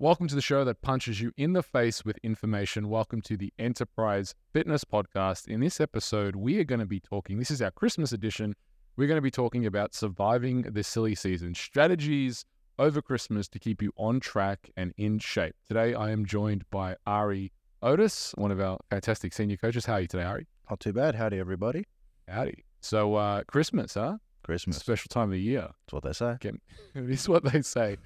Welcome 0.00 0.28
to 0.28 0.34
the 0.34 0.40
show 0.40 0.64
that 0.64 0.80
punches 0.80 1.20
you 1.20 1.30
in 1.36 1.52
the 1.52 1.62
face 1.62 2.06
with 2.06 2.16
information. 2.22 2.88
Welcome 2.88 3.20
to 3.20 3.36
the 3.36 3.52
Enterprise 3.58 4.34
Fitness 4.50 4.82
Podcast. 4.82 5.46
In 5.46 5.60
this 5.60 5.78
episode, 5.78 6.36
we 6.36 6.58
are 6.58 6.64
going 6.64 6.80
to 6.80 6.86
be 6.86 7.00
talking, 7.00 7.38
this 7.38 7.50
is 7.50 7.60
our 7.60 7.70
Christmas 7.70 8.12
edition. 8.12 8.56
We're 8.96 9.08
going 9.08 9.18
to 9.18 9.20
be 9.20 9.30
talking 9.30 9.66
about 9.66 9.92
surviving 9.94 10.62
the 10.62 10.82
silly 10.82 11.14
season, 11.14 11.54
strategies 11.54 12.46
over 12.78 13.02
Christmas 13.02 13.46
to 13.48 13.58
keep 13.58 13.82
you 13.82 13.92
on 13.98 14.20
track 14.20 14.70
and 14.74 14.94
in 14.96 15.18
shape. 15.18 15.54
Today, 15.68 15.92
I 15.92 16.12
am 16.12 16.24
joined 16.24 16.64
by 16.70 16.96
Ari 17.06 17.52
Otis, 17.82 18.32
one 18.38 18.50
of 18.50 18.58
our 18.58 18.78
fantastic 18.88 19.34
senior 19.34 19.58
coaches. 19.58 19.84
How 19.84 19.96
are 19.96 20.00
you 20.00 20.06
today, 20.06 20.24
Ari? 20.24 20.46
Not 20.70 20.80
too 20.80 20.94
bad. 20.94 21.14
Howdy, 21.14 21.38
everybody. 21.38 21.84
Howdy. 22.26 22.64
So, 22.80 23.16
uh, 23.16 23.42
Christmas, 23.44 23.92
huh? 23.92 24.16
Christmas. 24.44 24.78
Special 24.78 25.10
time 25.10 25.24
of 25.24 25.32
the 25.32 25.40
year. 25.42 25.68
That's 25.84 25.92
what 25.92 26.04
they 26.04 26.14
say. 26.14 26.38
It 26.94 27.10
is 27.10 27.28
what 27.28 27.44
they 27.44 27.60
say. 27.60 27.98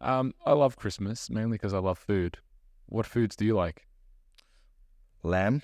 Um, 0.00 0.34
I 0.44 0.52
love 0.52 0.76
Christmas 0.76 1.30
mainly 1.30 1.56
because 1.56 1.74
I 1.74 1.78
love 1.78 1.98
food. 1.98 2.38
What 2.86 3.06
foods 3.06 3.36
do 3.36 3.44
you 3.44 3.54
like? 3.54 3.86
Lamb 5.22 5.62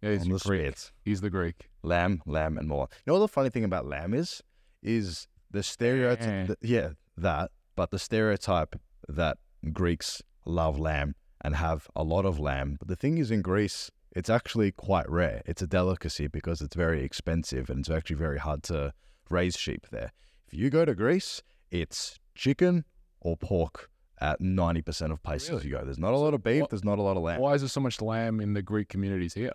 Yeah, 0.00 0.12
he's 0.12 0.24
the 0.24 0.38
Greek. 0.38 0.74
He's 1.04 1.20
the 1.20 1.30
Greek. 1.30 1.68
Lamb, 1.82 2.22
lamb, 2.26 2.56
and 2.58 2.68
more. 2.68 2.88
You 2.90 3.12
know 3.12 3.14
what 3.14 3.26
the 3.26 3.28
funny 3.28 3.50
thing 3.50 3.64
about 3.64 3.86
lamb 3.86 4.14
is? 4.14 4.42
Is 4.82 5.28
the 5.50 5.62
stereotype. 5.62 6.56
Yeah, 6.62 6.90
that. 7.16 7.50
But 7.76 7.90
the 7.90 7.98
stereotype 7.98 8.76
that 9.08 9.38
Greeks 9.72 10.22
love 10.44 10.78
lamb 10.78 11.14
and 11.42 11.54
have 11.54 11.88
a 11.94 12.02
lot 12.02 12.24
of 12.24 12.38
lamb. 12.38 12.76
But 12.78 12.88
the 12.88 12.96
thing 12.96 13.18
is, 13.18 13.30
in 13.30 13.42
Greece, 13.42 13.90
it's 14.16 14.30
actually 14.30 14.72
quite 14.72 15.08
rare. 15.08 15.42
It's 15.46 15.62
a 15.62 15.66
delicacy 15.66 16.26
because 16.26 16.60
it's 16.60 16.74
very 16.74 17.04
expensive 17.04 17.70
and 17.70 17.80
it's 17.80 17.90
actually 17.90 18.16
very 18.16 18.38
hard 18.38 18.62
to 18.64 18.92
raise 19.30 19.56
sheep 19.56 19.86
there. 19.90 20.12
If 20.46 20.54
you 20.54 20.70
go 20.70 20.84
to 20.84 20.94
Greece, 20.94 21.42
it's 21.70 22.18
chicken 22.34 22.84
or 23.20 23.36
pork 23.36 23.90
at 24.20 24.40
90% 24.40 25.12
of 25.12 25.22
places 25.22 25.50
Really? 25.50 25.66
you 25.66 25.70
go. 25.72 25.84
There's 25.84 25.98
not 25.98 26.12
a 26.12 26.16
lot 26.16 26.34
of 26.34 26.42
beef, 26.42 26.62
what- 26.62 26.70
there's 26.70 26.84
not 26.84 26.98
a 26.98 27.02
lot 27.02 27.16
of 27.16 27.22
lamb. 27.22 27.40
Why 27.40 27.54
is 27.54 27.62
there 27.62 27.68
so 27.68 27.80
much 27.80 28.00
lamb 28.00 28.40
in 28.40 28.52
the 28.54 28.62
Greek 28.62 28.88
communities 28.88 29.34
here? 29.34 29.52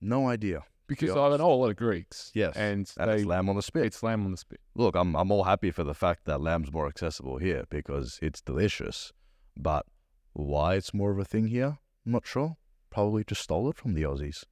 No 0.00 0.28
idea. 0.28 0.64
Because 0.86 1.10
I 1.10 1.14
know 1.38 1.50
a 1.50 1.54
lot 1.54 1.70
of 1.70 1.76
Greeks. 1.76 2.30
Yes, 2.34 2.54
And 2.56 2.92
And 2.98 3.10
they, 3.10 3.14
it's 3.16 3.24
lamb 3.24 3.48
on 3.48 3.56
the 3.56 3.62
spit. 3.62 3.86
it's 3.86 4.02
lamb 4.02 4.26
on 4.26 4.30
the 4.32 4.36
spit. 4.36 4.60
Look, 4.74 4.94
I'm 4.94 5.16
I'm 5.16 5.30
all 5.32 5.44
happy 5.44 5.70
for 5.70 5.82
the 5.82 5.94
fact 5.94 6.26
that 6.26 6.42
lamb's 6.42 6.70
more 6.70 6.86
accessible 6.86 7.38
here 7.38 7.64
because 7.70 8.18
it's 8.20 8.42
delicious. 8.42 9.10
But 9.56 9.86
why 10.34 10.74
it's 10.74 10.92
more 10.92 11.10
of 11.10 11.18
a 11.18 11.24
thing 11.24 11.46
here, 11.46 11.78
I'm 12.04 12.12
not 12.12 12.26
sure. 12.26 12.58
Probably 12.90 13.24
just 13.24 13.40
stole 13.40 13.70
it 13.70 13.78
from 13.78 13.94
the 13.94 14.02
Aussies. 14.02 14.44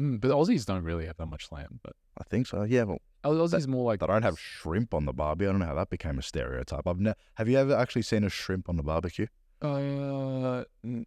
Mm, 0.00 0.20
but 0.20 0.32
Aussies 0.32 0.66
don't 0.66 0.82
really 0.82 1.06
have 1.06 1.16
that 1.18 1.26
much 1.26 1.52
lamb. 1.52 1.78
But 1.84 1.92
I 2.20 2.24
think 2.24 2.48
so. 2.48 2.64
Yeah, 2.64 2.84
but 2.86 2.98
Aussies 3.24 3.66
more 3.66 3.84
like 3.84 4.00
they 4.00 4.06
don't 4.06 4.22
have 4.22 4.38
shrimp 4.38 4.94
on 4.94 5.04
the 5.04 5.12
barbie. 5.12 5.46
I 5.46 5.50
don't 5.50 5.58
know 5.60 5.66
how 5.66 5.74
that 5.74 5.90
became 5.90 6.18
a 6.18 6.22
stereotype. 6.22 6.86
I've 6.86 7.00
ne- 7.00 7.14
have 7.34 7.48
you 7.48 7.58
ever 7.58 7.74
actually 7.76 8.02
seen 8.02 8.24
a 8.24 8.28
shrimp 8.30 8.68
on 8.68 8.76
the 8.76 8.82
barbecue? 8.82 9.26
Uh, 9.60 10.64
n- 10.84 11.06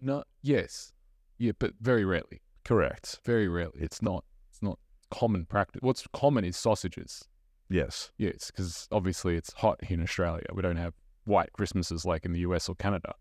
no. 0.00 0.24
Yes. 0.42 0.92
Yeah, 1.38 1.52
but 1.58 1.74
very 1.80 2.04
rarely. 2.04 2.40
Correct. 2.64 3.20
Very 3.24 3.48
rarely. 3.48 3.80
It's 3.80 4.02
not. 4.02 4.24
It's 4.50 4.62
not 4.62 4.78
common 5.10 5.44
practice. 5.46 5.80
What's 5.82 6.06
common 6.12 6.44
is 6.44 6.56
sausages. 6.56 7.24
Yes. 7.68 8.10
Yes, 8.18 8.50
because 8.50 8.88
obviously 8.90 9.36
it's 9.36 9.52
hot 9.54 9.84
here 9.84 9.96
in 9.96 10.02
Australia. 10.02 10.44
We 10.52 10.62
don't 10.62 10.76
have 10.76 10.94
white 11.24 11.52
Christmases 11.52 12.04
like 12.04 12.24
in 12.24 12.32
the 12.32 12.40
US 12.40 12.68
or 12.68 12.74
Canada. 12.74 13.14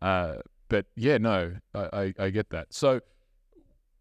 Uh, 0.00 0.36
but 0.68 0.86
yeah, 0.96 1.18
no, 1.18 1.56
I, 1.74 1.88
I, 1.92 2.14
I 2.18 2.30
get 2.30 2.50
that. 2.50 2.72
So, 2.72 3.00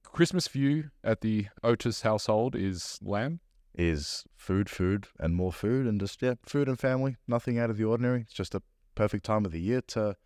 Christmas 0.04 0.48
for 0.48 0.58
you 0.58 0.90
at 1.04 1.22
the 1.22 1.48
Otis 1.64 2.02
household 2.02 2.56
is 2.56 3.00
lamb. 3.02 3.40
Is 3.75 4.25
food, 4.36 4.70
food, 4.70 5.08
and 5.20 5.36
more 5.36 5.53
food, 5.53 5.88
and 5.88 6.00
just 6.00 6.22
yeah, 6.22 6.36
food 6.45 6.67
and 6.67 6.80
family. 6.80 7.16
Nothing 7.28 7.58
out 7.58 7.70
of 7.70 7.78
the 7.78 7.86
ordinary. 7.86 8.22
It's 8.22 8.34
just 8.34 8.56
a 8.56 8.61
perfect 8.95 9.23
time 9.23 9.45
of 9.45 9.52
the 9.52 9.61
year 9.61 9.81
to 9.88 10.17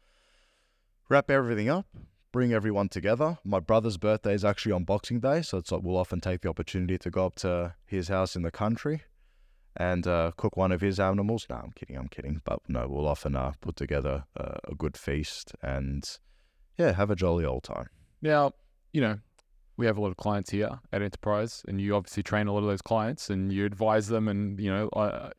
wrap 1.09 1.29
everything 1.29 1.69
up, 1.69 1.85
bring 2.31 2.53
everyone 2.53 2.89
together. 2.89 3.37
My 3.43 3.59
brother's 3.59 3.97
birthday 3.97 4.33
is 4.33 4.43
actually 4.43 4.71
on 4.71 4.85
Boxing 4.85 5.19
Day, 5.19 5.41
so 5.41 5.57
it's 5.59 5.71
like 5.71 5.83
we'll 5.83 5.97
often 5.97 6.19
take 6.19 6.41
the 6.41 6.49
opportunity 6.49 6.97
to 6.97 7.11
go 7.11 7.25
up 7.27 7.35
to 7.35 7.75
his 7.85 8.07
house 8.07 8.35
in 8.35 8.41
the 8.41 8.51
country 8.51 9.03
and 9.75 10.07
uh, 10.07 10.31
cook 10.37 10.55
one 10.57 10.71
of 10.71 10.81
his 10.81 10.99
animals. 10.99 11.45
No, 11.49 11.57
I'm 11.57 11.71
kidding, 11.71 11.97
I'm 11.97 12.07
kidding. 12.07 12.41
But 12.43 12.59
no, 12.67 12.87
we'll 12.87 13.07
often 13.07 13.35
uh, 13.35 13.53
put 13.61 13.75
together 13.75 14.25
uh, 14.37 14.55
a 14.65 14.75
good 14.75 14.97
feast 14.97 15.53
and 15.61 16.03
yeah, 16.77 16.93
have 16.93 17.11
a 17.11 17.15
jolly 17.15 17.45
old 17.45 17.63
time. 17.63 17.87
Now, 18.21 18.53
you 18.91 19.01
know, 19.01 19.19
we 19.77 19.85
have 19.85 19.97
a 19.97 20.01
lot 20.01 20.09
of 20.09 20.17
clients 20.17 20.51
here 20.51 20.79
at 20.91 21.01
Enterprise, 21.01 21.63
and 21.67 21.81
you 21.81 21.95
obviously 21.95 22.23
train 22.23 22.47
a 22.47 22.53
lot 22.53 22.59
of 22.59 22.67
those 22.67 22.81
clients 22.81 23.29
and 23.29 23.51
you 23.51 23.65
advise 23.65 24.07
them. 24.07 24.27
And, 24.27 24.59
you 24.59 24.71
know, 24.71 24.89
I, 24.95 25.31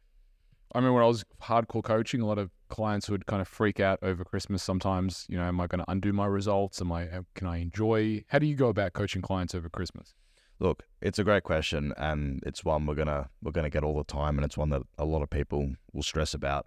I 0.73 0.79
remember 0.79 0.95
when 0.95 1.05
I 1.05 1.09
was 1.09 1.25
hardcore 1.43 1.85
coaching, 1.85 2.21
a 2.21 2.27
lot 2.27 2.39
of 2.39 2.51
clients 2.69 3.09
would 3.09 3.27
kind 3.27 3.41
of 3.41 3.47
freak 3.47 3.79
out 3.79 3.99
over 4.03 4.25
Christmas 4.25 4.63
sometimes. 4.63 5.27
You 5.29 5.37
know, 5.37 5.45
am 5.45 5.61
I 5.61 5.67
going 5.69 5.79
to 5.79 5.91
undo 5.91 6.13
my 6.13 6.27
results? 6.27 6.81
Am 6.81 6.91
I, 6.91 7.09
uh, 7.09 7.23
can 7.35 7.47
I 7.47 7.59
enjoy? 7.59 8.25
How 8.29 8.39
do 8.39 8.47
you 8.47 8.57
go 8.57 8.69
about 8.69 8.93
coaching 8.93 9.23
clients 9.23 9.55
over 9.55 9.69
Christmas? 9.69 10.15
Look, 10.61 10.85
it's 11.01 11.19
a 11.19 11.25
great 11.25 11.43
question, 11.43 11.93
and 11.97 12.41
it's 12.47 12.65
one 12.65 12.87
we're 12.87 12.95
gonna 12.95 13.29
we're 13.43 13.51
gonna 13.51 13.71
get 13.71 13.83
all 13.83 13.97
the 13.97 14.05
time, 14.05 14.39
and 14.39 14.45
it's 14.45 14.57
one 14.57 14.71
that 14.71 14.83
a 14.97 15.05
lot 15.05 15.21
of 15.21 15.29
people 15.29 15.73
will 15.93 16.05
stress 16.05 16.33
about. 16.33 16.67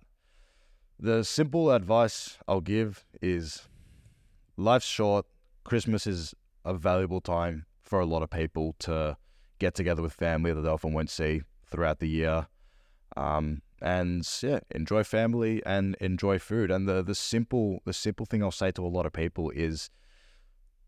The 0.99 1.23
simple 1.23 1.71
advice 1.71 2.37
I'll 2.49 2.59
give 2.59 3.05
is, 3.21 3.69
life's 4.57 4.85
short. 4.85 5.25
Christmas 5.63 6.05
is 6.05 6.35
a 6.67 6.73
valuable 6.73 7.21
time 7.21 7.65
for 7.81 7.99
a 7.99 8.05
lot 8.05 8.21
of 8.21 8.29
people 8.29 8.75
to 8.79 9.17
get 9.59 9.73
together 9.73 10.01
with 10.01 10.13
family 10.13 10.53
that 10.53 10.61
they 10.61 10.69
often 10.69 10.93
won't 10.93 11.09
see 11.09 11.41
throughout 11.65 11.99
the 11.99 12.09
year, 12.09 12.47
um, 13.15 13.61
and 13.81 14.27
yeah, 14.43 14.59
enjoy 14.71 15.03
family 15.03 15.61
and 15.65 15.95
enjoy 16.01 16.37
food. 16.37 16.69
And 16.69 16.87
the 16.87 17.01
the 17.01 17.15
simple 17.15 17.79
the 17.85 17.93
simple 17.93 18.25
thing 18.25 18.43
I'll 18.43 18.51
say 18.51 18.71
to 18.71 18.85
a 18.85 18.87
lot 18.87 19.05
of 19.05 19.13
people 19.13 19.49
is, 19.51 19.89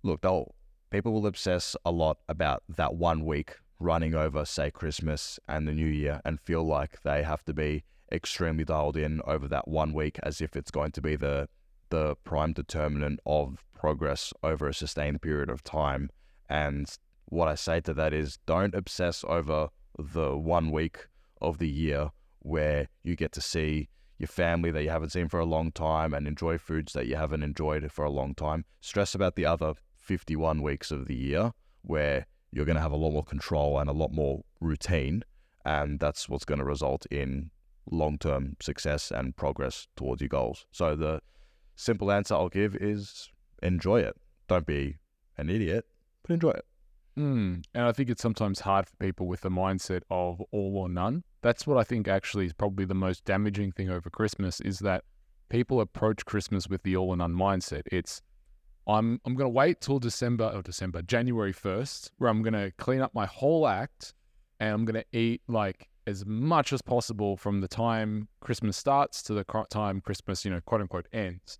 look, 0.03 0.22
they'll 0.22 0.53
people 0.90 1.13
will 1.13 1.25
obsess 1.25 1.75
a 1.85 1.91
lot 1.91 2.17
about 2.28 2.63
that 2.67 2.96
one 2.96 3.25
week 3.25 3.56
running 3.79 4.13
over, 4.13 4.44
say, 4.44 4.69
Christmas 4.69 5.40
and 5.47 5.67
the 5.67 5.72
New 5.72 5.88
Year 5.88 6.19
and 6.25 6.41
feel 6.41 6.63
like 6.63 7.01
they 7.03 7.23
have 7.23 7.46
to 7.46 7.53
be 7.53 7.85
extremely 8.11 8.66
dialed 8.66 8.97
in 8.97 9.22
over 9.25 9.47
that 9.47 9.67
one 9.67 9.94
week 9.94 10.19
as 10.23 10.41
if 10.41 10.56
it's 10.56 10.72
going 10.72 10.91
to 10.91 11.01
be 11.01 11.16
the 11.16 11.47
the 11.90 12.16
prime 12.23 12.53
determinant 12.53 13.19
of 13.25 13.63
progress 13.79 14.34
over 14.44 14.67
a 14.67 14.73
sustained 14.73 15.22
period 15.22 15.50
of 15.50 15.63
time. 15.63 16.09
And 16.50 16.88
what 17.25 17.47
I 17.47 17.56
say 17.56 17.79
to 17.81 17.94
that 17.94 18.13
is 18.13 18.38
don't 18.45 18.75
obsess 18.75 19.23
over 19.28 19.69
the 19.97 20.38
one 20.38 20.72
week 20.72 21.07
of 21.41 21.57
the 21.57 21.69
year 21.69 22.09
where 22.40 22.90
you 23.03 23.16
get 23.16 23.31
to 23.34 23.41
see 23.41 23.90
your 24.17 24.28
family 24.28 24.69
that 24.72 24.84
you 24.84 24.90
haven't 24.90 25.12
seen 25.12 25.29
for 25.29 25.40
a 25.40 25.45
long 25.45 25.72
time 25.72 26.13
and 26.13 26.28
enjoy 26.28 26.57
foods 26.57 26.91
that 26.94 27.07
you 27.07 27.16
haven't 27.16 27.41
enjoyed 27.41 27.90
for 27.91 28.03
a 28.03 28.12
long 28.12 28.35
time. 28.35 28.66
Stress 28.81 29.16
about 29.16 29.35
the 29.35 29.45
other 29.45 29.73
51 29.96 30.61
weeks 30.61 30.91
of 30.91 31.07
the 31.07 31.16
year 31.16 31.51
where 31.84 32.25
you're 32.51 32.66
going 32.66 32.75
to 32.75 32.81
have 32.81 32.91
a 32.91 32.97
lot 32.97 33.11
more 33.11 33.23
control 33.23 33.79
and 33.79 33.90
a 33.90 33.94
lot 33.94 34.11
more 34.11 34.41
routine. 34.59 35.23
And 35.66 36.00
that's 36.00 36.28
what's 36.28 36.46
going 36.46 36.59
to 36.59 36.66
result 36.66 37.06
in 37.11 37.51
long 37.90 38.17
term 38.17 38.57
success 38.61 39.11
and 39.11 39.35
progress 39.35 39.88
towards 39.96 40.22
your 40.22 40.29
goals. 40.29 40.66
So, 40.72 40.96
the 40.96 41.22
simple 41.75 42.11
answer 42.11 42.35
I'll 42.35 42.50
give 42.50 42.75
is 42.75 43.29
enjoy 43.62 44.02
it. 44.02 44.16
Don't 44.47 44.66
be 44.66 44.97
an 45.38 45.50
idiot, 45.50 45.86
but 46.24 46.34
enjoy 46.34 46.52
it. 46.52 46.66
Mm. 47.18 47.64
And 47.74 47.84
I 47.84 47.92
think 47.92 48.09
it's 48.09 48.22
sometimes 48.22 48.62
hard 48.62 48.88
for 48.88 48.96
people 48.97 49.28
with 49.28 49.42
the 49.42 49.50
mindset 49.50 50.02
of 50.09 50.42
all 50.52 50.78
or 50.78 50.90
none. 50.90 51.24
That's 51.42 51.68
what 51.68 51.78
I 51.78 51.84
think 51.84 52.08
actually 52.08 52.46
is 52.46 52.53
probably 52.53 52.86
the 52.86 52.94
most 52.94 53.25
damaging 53.25 53.72
thing 53.72 53.90
over 53.90 54.09
Christmas 54.09 54.62
is 54.62 54.80
that 54.80 55.03
people 55.50 55.81
approach 55.81 56.25
Christmas 56.25 56.70
with 56.70 56.84
the 56.84 56.96
all 56.96 57.09
or 57.09 57.18
none 57.18 57.34
mindset. 57.34 57.81
It's 57.92 58.22
I'm 58.88 59.20
I'm 59.25 59.36
gonna 59.36 59.50
wait 59.50 59.81
till 59.81 60.00
December 60.00 60.52
or 60.53 60.62
December, 60.62 61.02
January 61.02 61.52
first, 61.52 62.12
where 62.18 62.30
I'm 62.30 62.41
gonna 62.41 62.72
clean 62.78 63.02
up 63.02 63.14
my 63.14 63.26
whole 63.26 63.68
act 63.68 64.14
and 64.59 64.74
I'm 64.74 64.86
gonna 64.86 65.03
eat 65.12 65.41
like 65.47 65.90
as 66.08 66.26
much 66.26 66.74
as 66.74 66.81
possible 66.81 67.38
from 67.38 67.62
the 67.62 67.68
time 67.68 68.28
Christmas 68.40 68.78
starts 68.78 69.22
to 69.24 69.34
the 69.34 69.44
time 69.70 70.02
Christmas, 70.02 70.44
you 70.44 70.52
know, 70.52 70.62
quote 70.62 70.81
unquote 70.81 71.08
ends. 71.14 71.59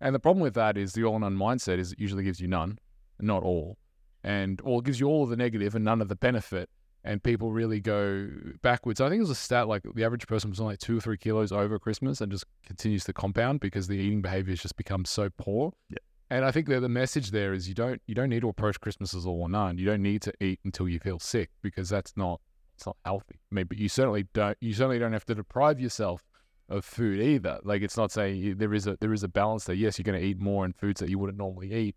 And 0.00 0.14
the 0.14 0.20
problem 0.20 0.42
with 0.42 0.54
that 0.54 0.76
is 0.76 0.92
the 0.92 1.04
all 1.04 1.14
or 1.14 1.20
none 1.20 1.36
mindset 1.36 1.78
is 1.78 1.92
it 1.92 2.00
usually 2.00 2.24
gives 2.24 2.40
you 2.40 2.48
none, 2.48 2.78
not 3.20 3.42
all 3.42 3.78
and 4.24 4.60
or 4.64 4.80
it 4.80 4.86
gives 4.86 4.98
you 4.98 5.06
all 5.06 5.22
of 5.22 5.30
the 5.30 5.36
negative 5.36 5.74
and 5.74 5.84
none 5.84 6.00
of 6.00 6.08
the 6.08 6.16
benefit. 6.16 6.68
And 7.06 7.22
people 7.22 7.52
really 7.52 7.80
go 7.80 8.30
backwards. 8.62 8.98
I 8.98 9.10
think 9.10 9.18
it 9.18 9.22
was 9.22 9.30
a 9.30 9.34
stat 9.34 9.68
like 9.68 9.82
the 9.94 10.04
average 10.04 10.26
person 10.26 10.48
was 10.48 10.58
only 10.58 10.72
like 10.72 10.78
two 10.78 10.96
or 10.96 11.00
three 11.02 11.18
kilos 11.18 11.52
over 11.52 11.78
Christmas 11.78 12.22
and 12.22 12.32
just 12.32 12.46
continues 12.64 13.04
to 13.04 13.12
compound 13.12 13.60
because 13.60 13.86
the 13.86 13.94
eating 13.94 14.22
behavior 14.22 14.52
has 14.52 14.60
just 14.60 14.78
become 14.78 15.04
so 15.04 15.28
poor. 15.36 15.74
Yeah. 15.90 15.98
And 16.30 16.46
I 16.46 16.50
think 16.50 16.66
that 16.68 16.80
the 16.80 16.88
message 16.88 17.30
there 17.30 17.52
is 17.52 17.68
you 17.68 17.74
don't 17.74 18.00
you 18.06 18.14
don't 18.14 18.30
need 18.30 18.40
to 18.40 18.48
approach 18.48 18.80
Christmas 18.80 19.12
as 19.12 19.26
all 19.26 19.42
or 19.42 19.50
none. 19.50 19.76
You 19.76 19.84
don't 19.84 20.00
need 20.00 20.22
to 20.22 20.32
eat 20.40 20.60
until 20.64 20.88
you 20.88 20.98
feel 20.98 21.18
sick 21.18 21.50
because 21.60 21.90
that's 21.90 22.14
not 22.16 22.40
it's 22.74 22.86
not 22.86 22.96
healthy. 23.04 23.38
But 23.52 23.76
you 23.76 23.90
certainly 23.90 24.26
don't 24.32 24.56
you 24.62 24.72
certainly 24.72 24.98
don't 24.98 25.12
have 25.12 25.26
to 25.26 25.34
deprive 25.34 25.78
yourself 25.78 26.24
of 26.68 26.84
food 26.84 27.20
either. 27.20 27.60
Like 27.62 27.82
it's 27.82 27.96
not 27.96 28.10
saying 28.10 28.36
you, 28.36 28.54
there 28.54 28.74
is 28.74 28.86
a 28.86 28.96
there 29.00 29.12
is 29.12 29.22
a 29.22 29.28
balance 29.28 29.64
there. 29.64 29.76
Yes, 29.76 29.98
you're 29.98 30.04
going 30.04 30.20
to 30.20 30.26
eat 30.26 30.38
more 30.38 30.64
in 30.64 30.72
foods 30.72 31.00
that 31.00 31.10
you 31.10 31.18
wouldn't 31.18 31.38
normally 31.38 31.72
eat, 31.72 31.96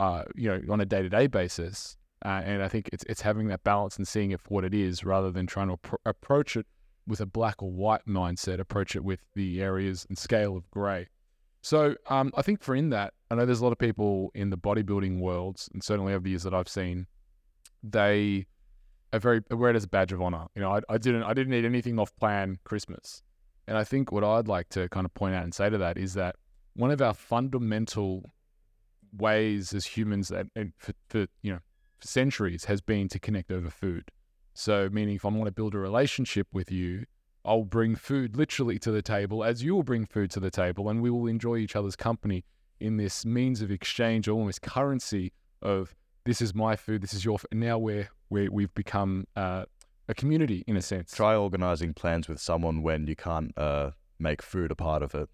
uh, 0.00 0.24
you 0.34 0.48
know, 0.48 0.60
on 0.72 0.80
a 0.80 0.86
day 0.86 1.02
to 1.02 1.08
day 1.08 1.26
basis. 1.26 1.96
Uh, 2.24 2.42
and 2.44 2.62
I 2.62 2.68
think 2.68 2.90
it's 2.92 3.04
it's 3.08 3.20
having 3.20 3.48
that 3.48 3.62
balance 3.64 3.96
and 3.96 4.06
seeing 4.06 4.32
it 4.32 4.40
for 4.40 4.48
what 4.48 4.64
it 4.64 4.74
is, 4.74 5.04
rather 5.04 5.30
than 5.30 5.46
trying 5.46 5.68
to 5.68 5.76
appro- 5.76 5.98
approach 6.04 6.56
it 6.56 6.66
with 7.06 7.20
a 7.20 7.26
black 7.26 7.62
or 7.62 7.70
white 7.70 8.06
mindset. 8.06 8.58
Approach 8.58 8.96
it 8.96 9.04
with 9.04 9.20
the 9.34 9.62
areas 9.62 10.04
and 10.08 10.18
scale 10.18 10.56
of 10.56 10.70
grey. 10.70 11.06
So 11.62 11.96
um, 12.08 12.32
I 12.36 12.42
think 12.42 12.62
for 12.62 12.74
in 12.74 12.90
that, 12.90 13.14
I 13.30 13.34
know 13.34 13.44
there's 13.44 13.60
a 13.60 13.64
lot 13.64 13.72
of 13.72 13.78
people 13.78 14.30
in 14.34 14.50
the 14.50 14.58
bodybuilding 14.58 15.18
worlds, 15.18 15.68
and 15.72 15.82
certainly 15.82 16.12
over 16.12 16.22
the 16.22 16.30
years 16.30 16.44
that 16.44 16.54
I've 16.54 16.68
seen, 16.68 17.06
they 17.82 18.46
are 19.12 19.18
very 19.18 19.42
wear 19.50 19.70
it 19.70 19.76
as 19.76 19.84
a 19.84 19.88
badge 19.88 20.12
of 20.12 20.20
honor. 20.20 20.46
You 20.54 20.62
know, 20.62 20.72
I, 20.74 20.80
I 20.88 20.98
didn't 20.98 21.22
I 21.22 21.34
didn't 21.34 21.54
eat 21.54 21.64
anything 21.64 21.98
off 21.98 22.14
plan 22.16 22.58
Christmas, 22.64 23.22
and 23.68 23.76
I 23.76 23.84
think 23.84 24.10
what 24.10 24.24
I'd 24.24 24.48
like 24.48 24.70
to 24.70 24.88
kind 24.88 25.04
of 25.04 25.12
point 25.12 25.34
out 25.34 25.44
and 25.44 25.54
say 25.54 25.68
to 25.68 25.78
that 25.78 25.98
is 25.98 26.14
that 26.14 26.36
one 26.74 26.90
of 26.90 27.02
our 27.02 27.12
fundamental 27.12 28.32
ways 29.16 29.74
as 29.74 29.84
humans 29.86 30.28
that 30.28 30.46
for, 30.78 30.92
for 31.08 31.26
you 31.42 31.52
know 31.52 31.60
for 31.98 32.08
centuries 32.08 32.64
has 32.64 32.80
been 32.80 33.08
to 33.08 33.18
connect 33.18 33.52
over 33.52 33.68
food. 33.70 34.10
So 34.54 34.88
meaning 34.90 35.16
if 35.16 35.24
I 35.24 35.28
want 35.28 35.44
to 35.44 35.52
build 35.52 35.74
a 35.74 35.78
relationship 35.78 36.48
with 36.52 36.70
you, 36.70 37.04
I'll 37.44 37.64
bring 37.64 37.94
food 37.94 38.36
literally 38.36 38.78
to 38.80 38.90
the 38.90 39.02
table 39.02 39.44
as 39.44 39.62
you 39.62 39.74
will 39.74 39.82
bring 39.82 40.06
food 40.06 40.30
to 40.32 40.40
the 40.40 40.50
table, 40.50 40.88
and 40.88 41.02
we 41.02 41.10
will 41.10 41.26
enjoy 41.26 41.56
each 41.56 41.76
other's 41.76 41.96
company 41.96 42.44
in 42.80 42.96
this 42.96 43.26
means 43.26 43.60
of 43.60 43.70
exchange, 43.70 44.28
almost 44.28 44.62
currency 44.62 45.32
of 45.60 45.94
this 46.24 46.40
is 46.40 46.54
my 46.54 46.76
food, 46.76 47.02
this 47.02 47.12
is 47.12 47.24
your. 47.24 47.38
Food. 47.38 47.48
Now 47.52 47.78
we're, 47.78 48.08
we 48.30 48.48
we've 48.48 48.74
become 48.74 49.26
uh, 49.36 49.64
a 50.08 50.14
community 50.14 50.64
in 50.66 50.76
a 50.76 50.82
sense. 50.82 51.12
Try 51.12 51.36
organizing 51.36 51.94
plans 51.94 52.28
with 52.28 52.40
someone 52.40 52.82
when 52.82 53.06
you 53.06 53.14
can't 53.14 53.56
uh, 53.56 53.90
make 54.18 54.42
food 54.42 54.70
a 54.70 54.74
part 54.74 55.02
of 55.02 55.14
it. 55.14 55.28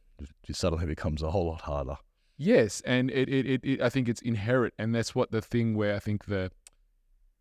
It 0.48 0.56
suddenly 0.56 0.86
becomes 0.86 1.22
a 1.22 1.30
whole 1.30 1.46
lot 1.46 1.62
harder. 1.62 1.96
Yes, 2.36 2.82
and 2.84 3.10
it, 3.10 3.28
it, 3.28 3.46
it, 3.46 3.60
it 3.64 3.80
I 3.80 3.88
think 3.88 4.08
it's 4.08 4.20
inherent, 4.22 4.74
and 4.78 4.94
that's 4.94 5.14
what 5.14 5.30
the 5.30 5.40
thing 5.40 5.76
where 5.76 5.94
I 5.94 6.00
think 6.00 6.24
the 6.26 6.50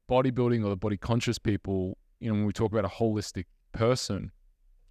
bodybuilding 0.09 0.63
or 0.63 0.69
the 0.69 0.75
body 0.75 0.97
conscious 0.97 1.39
people, 1.39 1.97
you 2.19 2.29
know, 2.29 2.35
when 2.35 2.45
we 2.45 2.53
talk 2.53 2.71
about 2.71 2.85
a 2.85 2.89
holistic 2.89 3.45
person 3.71 4.31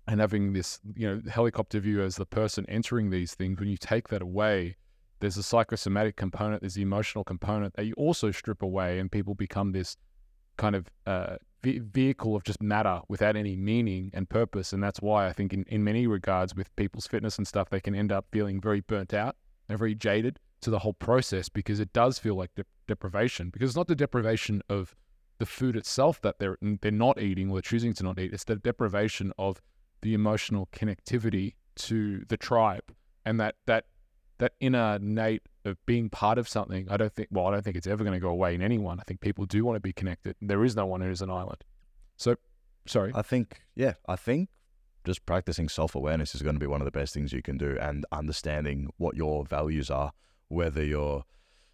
and 0.08 0.20
having 0.20 0.52
this, 0.52 0.80
you 0.96 1.06
know, 1.06 1.30
helicopter 1.30 1.78
view 1.78 2.02
as 2.02 2.16
the 2.16 2.26
person 2.26 2.66
entering 2.68 3.10
these 3.10 3.34
things, 3.34 3.60
when 3.60 3.68
you 3.68 3.76
take 3.76 4.08
that 4.08 4.22
away, 4.22 4.76
there's 5.20 5.36
a 5.36 5.42
psychosomatic 5.42 6.16
component, 6.16 6.62
there's 6.62 6.74
the 6.74 6.82
emotional 6.82 7.22
component 7.22 7.74
that 7.74 7.86
you 7.86 7.94
also 7.96 8.32
strip 8.32 8.62
away, 8.62 8.98
and 8.98 9.12
people 9.12 9.34
become 9.34 9.70
this 9.70 9.96
kind 10.56 10.74
of 10.74 10.88
uh, 11.06 11.36
vehicle 11.62 12.36
of 12.36 12.44
just 12.44 12.62
matter 12.62 13.00
without 13.08 13.36
any 13.36 13.56
meaning 13.56 14.10
and 14.14 14.28
purpose. 14.28 14.72
And 14.72 14.82
that's 14.82 15.00
why 15.00 15.26
I 15.26 15.32
think, 15.32 15.52
in, 15.52 15.64
in 15.68 15.84
many 15.84 16.06
regards, 16.06 16.54
with 16.54 16.74
people's 16.76 17.06
fitness 17.06 17.38
and 17.38 17.46
stuff, 17.46 17.70
they 17.70 17.80
can 17.80 17.94
end 17.94 18.12
up 18.12 18.26
feeling 18.32 18.60
very 18.60 18.80
burnt 18.80 19.14
out 19.14 19.36
and 19.68 19.78
very 19.78 19.94
jaded 19.94 20.38
to 20.62 20.70
the 20.70 20.80
whole 20.80 20.94
process 20.94 21.48
because 21.48 21.80
it 21.80 21.92
does 21.92 22.18
feel 22.18 22.34
like 22.34 22.54
de- 22.54 22.64
deprivation. 22.86 23.50
Because 23.50 23.70
it's 23.70 23.76
not 23.76 23.88
the 23.88 23.96
deprivation 23.96 24.62
of 24.68 24.94
the 25.38 25.46
food 25.46 25.76
itself 25.76 26.20
that 26.20 26.38
they're 26.38 26.56
they're 26.60 26.92
not 26.92 27.20
eating 27.20 27.50
or 27.50 27.60
choosing 27.60 27.92
to 27.94 28.04
not 28.04 28.18
eat. 28.18 28.32
It's 28.32 28.44
the 28.44 28.56
deprivation 28.56 29.32
of 29.38 29.60
the 30.02 30.14
emotional 30.14 30.68
connectivity 30.72 31.54
to 31.74 32.24
the 32.28 32.36
tribe 32.36 32.92
and 33.24 33.40
that 33.40 33.56
that 33.66 33.86
that 34.38 34.52
inner 34.60 34.96
innate 34.96 35.42
of 35.64 35.76
being 35.86 36.10
part 36.10 36.38
of 36.38 36.48
something, 36.48 36.88
I 36.90 36.96
don't 36.96 37.12
think, 37.12 37.28
well, 37.30 37.46
I 37.46 37.52
don't 37.52 37.62
think 37.62 37.76
it's 37.76 37.86
ever 37.86 38.04
going 38.04 38.14
to 38.14 38.20
go 38.20 38.28
away 38.28 38.54
in 38.54 38.62
anyone. 38.62 38.98
I 39.00 39.04
think 39.04 39.20
people 39.20 39.46
do 39.46 39.64
want 39.64 39.76
to 39.76 39.80
be 39.80 39.92
connected. 39.92 40.36
There 40.40 40.64
is 40.64 40.74
no 40.76 40.86
one 40.86 41.00
who's 41.00 41.22
an 41.22 41.30
island. 41.30 41.62
So, 42.16 42.36
sorry. 42.86 43.12
I 43.14 43.22
think, 43.22 43.60
yeah, 43.74 43.94
I 44.08 44.16
think 44.16 44.48
just 45.04 45.24
practicing 45.26 45.68
self 45.68 45.94
awareness 45.94 46.34
is 46.34 46.42
going 46.42 46.54
to 46.54 46.60
be 46.60 46.66
one 46.66 46.80
of 46.80 46.84
the 46.84 46.90
best 46.90 47.14
things 47.14 47.32
you 47.32 47.42
can 47.42 47.58
do 47.58 47.76
and 47.80 48.04
understanding 48.12 48.90
what 48.96 49.16
your 49.16 49.44
values 49.44 49.90
are, 49.90 50.12
whether 50.48 50.84
you're 50.84 51.24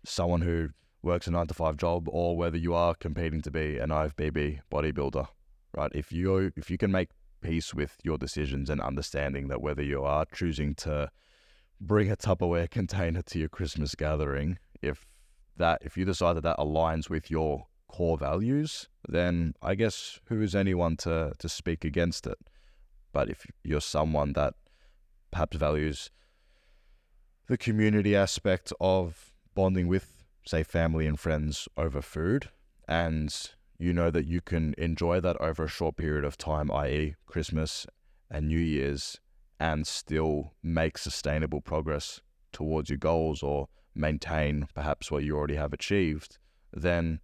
someone 0.05 0.41
who 0.43 0.71
works 1.03 1.27
a 1.27 1.31
nine 1.31 1.47
to 1.47 1.55
five 1.55 1.77
job 1.77 2.09
or 2.09 2.37
whether 2.37 2.57
you 2.57 2.75
are 2.75 2.95
competing 2.95 3.41
to 3.43 3.51
be 3.51 3.79
an 3.79 3.91
IFBB 3.91 4.61
bodybuilder, 4.71 5.29
right? 5.77 5.91
If 5.95 6.13
you 6.13 6.53
if 6.57 6.71
you 6.71 6.79
can 6.79 6.91
make 6.91 7.11
peace 7.41 7.73
with 7.73 7.99
your 8.03 8.19
decisions 8.19 8.69
and 8.69 8.81
understanding 8.81 9.49
that 9.49 9.61
whether 9.61 9.83
you 9.83 10.03
are 10.03 10.25
choosing 10.33 10.75
to 10.75 11.11
bring 11.81 12.11
a 12.11 12.17
Tupperware 12.17 12.71
container 12.71 13.23
to 13.23 13.39
your 13.39 13.49
Christmas 13.49 13.95
gathering, 13.95 14.59
if 14.83 15.07
that 15.57 15.81
if 15.83 15.97
you 15.97 16.05
decide 16.05 16.35
that 16.35 16.43
that 16.43 16.59
aligns 16.59 17.11
with 17.11 17.31
your 17.31 17.67
core 17.89 18.19
values, 18.19 18.89
then 19.09 19.55
I 19.63 19.75
guess 19.75 20.21
who 20.27 20.41
is 20.43 20.55
anyone 20.55 20.97
to 20.99 21.33
to 21.39 21.49
speak 21.49 21.85
against 21.85 22.27
it? 22.27 22.39
But 23.13 23.31
if 23.31 23.47
you're 23.65 23.81
someone 23.81 24.35
that 24.35 24.55
perhaps 25.31 25.57
values 25.57 26.11
the 27.47 27.57
community 27.57 28.15
aspect 28.15 28.73
of 28.81 29.33
bonding 29.55 29.89
with, 29.89 30.23
say, 30.45 30.63
family 30.63 31.07
and 31.07 31.19
friends 31.19 31.67
over 31.77 32.03
food, 32.03 32.51
and 32.87 33.35
you 33.79 33.93
know 33.93 34.11
that 34.11 34.27
you 34.27 34.41
can 34.41 34.75
enjoy 34.77 35.21
that 35.21 35.41
over 35.41 35.65
a 35.65 35.69
short 35.69 35.97
period 35.97 36.25
of 36.25 36.37
time, 36.37 36.71
i.e., 36.73 37.15
Christmas 37.27 37.87
and 38.31 38.49
New 38.49 38.59
Year's, 38.59 39.19
and 39.61 39.87
still 39.87 40.53
make 40.63 40.99
sustainable 40.99 41.61
progress 41.61 42.21
towards 42.53 42.91
your 42.91 42.99
goals 42.99 43.43
or 43.43 43.69
maintain 43.95 44.69
perhaps 44.75 45.11
what 45.11 45.25
you 45.25 45.37
already 45.37 45.57
have 45.57 45.73
achieved, 45.73 46.39
then 46.73 47.21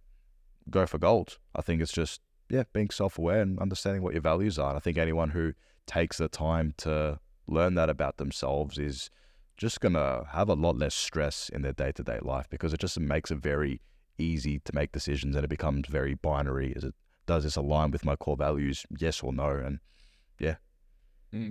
go 0.69 0.85
for 0.85 0.97
gold. 0.97 1.37
I 1.55 1.61
think 1.61 1.81
it's 1.81 1.91
just, 1.91 2.21
yeah, 2.49 2.63
being 2.73 2.89
self 2.89 3.17
aware 3.17 3.41
and 3.41 3.59
understanding 3.59 4.01
what 4.03 4.13
your 4.13 4.21
values 4.21 4.59
are. 4.59 4.69
And 4.69 4.77
I 4.77 4.79
think 4.79 4.97
anyone 4.97 5.29
who 5.29 5.53
takes 5.85 6.17
the 6.17 6.27
time 6.27 6.73
to 6.77 7.19
learn 7.47 7.75
that 7.75 7.89
about 7.89 8.17
themselves 8.17 8.77
is 8.77 9.09
just 9.57 9.79
going 9.79 9.93
to 9.93 10.25
have 10.31 10.49
a 10.49 10.53
lot 10.53 10.77
less 10.77 10.95
stress 10.95 11.49
in 11.49 11.61
their 11.61 11.73
day 11.73 11.91
to 11.93 12.03
day 12.03 12.19
life 12.21 12.47
because 12.49 12.73
it 12.73 12.79
just 12.79 12.99
makes 12.99 13.31
it 13.31 13.37
very 13.37 13.81
easy 14.17 14.59
to 14.59 14.75
make 14.75 14.91
decisions 14.91 15.35
and 15.35 15.45
it 15.45 15.49
becomes 15.49 15.87
very 15.87 16.15
binary. 16.15 16.73
Is 16.73 16.83
it 16.83 16.93
does 17.25 17.43
this 17.43 17.55
align 17.55 17.91
with 17.91 18.05
my 18.05 18.15
core 18.15 18.37
values? 18.37 18.85
Yes 18.97 19.23
or 19.23 19.33
no? 19.33 19.49
And 19.49 19.79
yeah, 20.39 20.55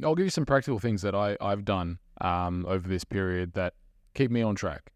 I'll 0.02 0.14
give 0.14 0.26
you 0.26 0.30
some 0.30 0.46
practical 0.46 0.78
things 0.78 1.02
that 1.02 1.14
I, 1.14 1.36
I've 1.40 1.64
done 1.64 1.98
um, 2.20 2.64
over 2.66 2.88
this 2.88 3.04
period 3.04 3.54
that 3.54 3.74
keep 4.14 4.30
me 4.30 4.42
on 4.42 4.54
track. 4.54 4.92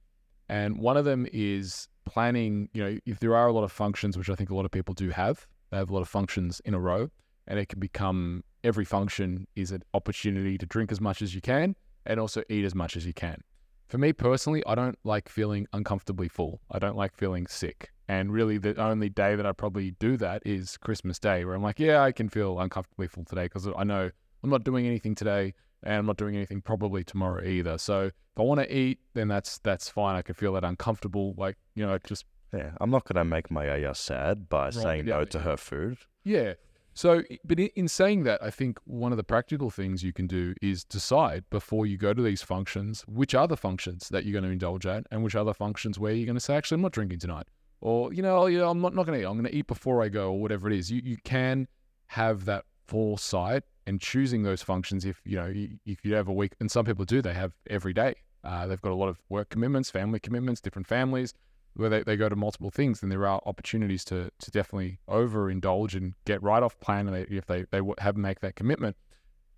And 0.48 0.78
one 0.78 0.96
of 0.96 1.04
them 1.04 1.26
is 1.32 1.88
planning, 2.04 2.68
you 2.72 2.82
know, 2.82 2.98
if 3.04 3.20
there 3.20 3.36
are 3.36 3.48
a 3.48 3.52
lot 3.52 3.64
of 3.64 3.72
functions, 3.72 4.16
which 4.16 4.30
I 4.30 4.34
think 4.34 4.50
a 4.50 4.54
lot 4.54 4.64
of 4.64 4.70
people 4.70 4.94
do 4.94 5.10
have, 5.10 5.46
they 5.70 5.76
have 5.76 5.90
a 5.90 5.92
lot 5.92 6.00
of 6.00 6.08
functions 6.08 6.60
in 6.64 6.74
a 6.74 6.80
row, 6.80 7.10
and 7.46 7.58
it 7.58 7.68
can 7.68 7.80
become 7.80 8.44
every 8.64 8.84
function 8.84 9.46
is 9.56 9.72
an 9.72 9.82
opportunity 9.94 10.56
to 10.58 10.66
drink 10.66 10.90
as 10.90 11.00
much 11.00 11.22
as 11.22 11.34
you 11.34 11.40
can 11.40 11.76
and 12.06 12.18
also 12.18 12.42
eat 12.48 12.64
as 12.64 12.74
much 12.74 12.96
as 12.96 13.04
you 13.06 13.12
can. 13.12 13.42
For 13.88 13.98
me 13.98 14.12
personally, 14.12 14.62
I 14.66 14.74
don't 14.74 14.98
like 15.04 15.28
feeling 15.28 15.66
uncomfortably 15.72 16.28
full. 16.28 16.60
I 16.70 16.78
don't 16.78 16.96
like 16.96 17.14
feeling 17.14 17.46
sick. 17.46 17.90
And 18.06 18.32
really, 18.32 18.58
the 18.58 18.74
only 18.76 19.10
day 19.10 19.36
that 19.36 19.46
I 19.46 19.52
probably 19.52 19.92
do 19.92 20.16
that 20.18 20.42
is 20.46 20.78
Christmas 20.78 21.18
Day, 21.18 21.44
where 21.44 21.54
I'm 21.54 21.62
like, 21.62 21.78
yeah, 21.78 22.02
I 22.02 22.12
can 22.12 22.28
feel 22.28 22.58
uncomfortably 22.58 23.06
full 23.06 23.24
today 23.24 23.44
because 23.44 23.68
I 23.76 23.84
know 23.84 24.10
I'm 24.42 24.50
not 24.50 24.64
doing 24.64 24.86
anything 24.86 25.14
today 25.14 25.54
and 25.82 25.94
I'm 25.94 26.06
not 26.06 26.16
doing 26.16 26.36
anything 26.36 26.60
probably 26.60 27.04
tomorrow 27.04 27.44
either. 27.44 27.78
So 27.78 28.04
if 28.04 28.12
I 28.38 28.42
want 28.42 28.60
to 28.60 28.74
eat, 28.74 29.00
then 29.14 29.28
that's 29.28 29.58
that's 29.58 29.88
fine. 29.88 30.16
I 30.16 30.22
can 30.22 30.34
feel 30.34 30.52
that 30.54 30.64
uncomfortable, 30.64 31.34
like 31.36 31.56
you 31.74 31.86
know, 31.86 31.98
just 31.98 32.24
yeah. 32.52 32.70
I'm 32.80 32.90
not 32.90 33.04
gonna 33.04 33.24
make 33.24 33.50
my 33.50 33.66
Yaya 33.66 33.94
sad 33.94 34.48
by 34.48 34.66
right, 34.66 34.74
saying 34.74 35.06
yeah, 35.06 35.18
no 35.18 35.24
to 35.26 35.40
her 35.40 35.56
food. 35.56 35.98
Yeah. 36.24 36.54
So, 36.94 37.22
but 37.44 37.60
in 37.60 37.86
saying 37.86 38.24
that, 38.24 38.42
I 38.42 38.50
think 38.50 38.80
one 38.84 39.12
of 39.12 39.18
the 39.18 39.22
practical 39.22 39.70
things 39.70 40.02
you 40.02 40.12
can 40.12 40.26
do 40.26 40.54
is 40.60 40.82
decide 40.82 41.44
before 41.48 41.86
you 41.86 41.96
go 41.96 42.12
to 42.12 42.20
these 42.20 42.42
functions 42.42 43.02
which 43.02 43.36
are 43.36 43.46
the 43.46 43.56
functions 43.56 44.08
that 44.08 44.24
you're 44.24 44.32
going 44.32 44.42
to 44.42 44.50
indulge 44.50 44.84
at, 44.84 45.06
and 45.12 45.22
which 45.22 45.36
other 45.36 45.54
functions 45.54 45.96
where 45.96 46.12
you're 46.12 46.26
going 46.26 46.34
to 46.34 46.40
say, 46.40 46.56
actually, 46.56 46.74
I'm 46.74 46.82
not 46.82 46.90
drinking 46.90 47.20
tonight, 47.20 47.46
or 47.80 48.12
you 48.12 48.20
know, 48.20 48.38
oh, 48.38 48.46
you 48.46 48.58
know 48.58 48.68
I'm 48.68 48.80
not, 48.80 48.96
not 48.96 49.06
going 49.06 49.16
to 49.16 49.24
eat. 49.24 49.28
I'm 49.28 49.34
going 49.34 49.48
to 49.48 49.56
eat 49.56 49.68
before 49.68 50.02
I 50.02 50.08
go, 50.08 50.32
or 50.32 50.40
whatever 50.40 50.68
it 50.68 50.76
is. 50.76 50.90
You 50.90 51.00
you 51.04 51.18
can 51.22 51.68
have 52.08 52.46
that 52.46 52.64
foresight 52.88 53.62
and 53.88 54.02
choosing 54.02 54.42
those 54.42 54.62
functions 54.62 55.06
if 55.06 55.20
you 55.24 55.36
know 55.36 55.50
if 55.86 56.04
you 56.04 56.14
have 56.14 56.28
a 56.28 56.32
week 56.32 56.52
and 56.60 56.70
some 56.70 56.84
people 56.84 57.04
do 57.06 57.22
they 57.22 57.34
have 57.34 57.52
every 57.68 57.94
day. 57.94 58.14
Uh, 58.44 58.66
they've 58.66 58.82
got 58.82 58.92
a 58.92 58.94
lot 58.94 59.08
of 59.08 59.18
work 59.28 59.48
commitments 59.48 59.90
family 59.90 60.20
commitments 60.20 60.60
different 60.60 60.86
families 60.86 61.34
where 61.74 61.88
they, 61.88 62.02
they 62.04 62.16
go 62.16 62.28
to 62.28 62.36
multiple 62.36 62.70
things 62.70 63.00
then 63.00 63.10
there 63.10 63.26
are 63.26 63.40
opportunities 63.46 64.04
to 64.04 64.30
to 64.38 64.50
definitely 64.50 65.00
overindulge 65.08 65.94
and 65.94 66.14
get 66.24 66.40
right 66.42 66.62
off 66.62 66.78
plan 66.78 67.08
and 67.08 67.26
if 67.30 67.46
they 67.46 67.64
they 67.72 67.80
have 67.98 68.16
make 68.16 68.40
that 68.40 68.54
commitment 68.54 68.96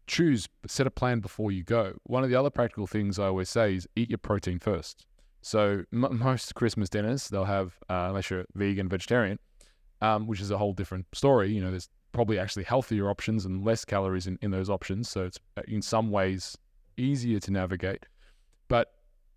choose 0.07 0.49
set 0.67 0.87
a 0.87 0.91
plan 0.91 1.21
before 1.21 1.53
you 1.53 1.63
go. 1.63 1.95
One 2.05 2.25
of 2.25 2.31
the 2.31 2.37
other 2.37 2.51
practical 2.51 2.87
things 2.87 3.19
i 3.19 3.27
always 3.27 3.51
say 3.51 3.75
is 3.75 3.89
eat 3.97 4.11
your 4.11 4.19
protein 4.19 4.59
first. 4.61 5.07
So 5.43 5.85
m- 5.93 6.19
most 6.19 6.55
christmas 6.55 6.89
dinners 6.89 7.29
they'll 7.29 7.45
have 7.45 7.75
uh, 7.91 8.07
unless 8.09 8.31
you're 8.31 8.45
vegan 8.55 8.89
vegetarian 8.89 9.39
um, 10.01 10.27
which 10.27 10.41
is 10.41 10.51
a 10.51 10.59
whole 10.59 10.73
different 10.73 11.07
story 11.13 11.53
you 11.53 11.61
know 11.61 11.71
there's 11.71 11.91
probably 12.13 12.39
actually 12.39 12.65
healthier 12.65 13.09
options 13.09 13.45
and 13.45 13.65
less 13.65 13.85
calories 13.85 14.27
in, 14.27 14.39
in 14.43 14.51
those 14.51 14.71
options. 14.71 15.09
So 15.09 15.25
it's 15.25 15.39
uh, 15.57 15.63
in 15.69 15.83
some 15.83 16.11
ways 16.11 16.57
easier 16.97 17.41
to 17.41 17.51
navigate. 17.51 18.07
But 18.69 18.93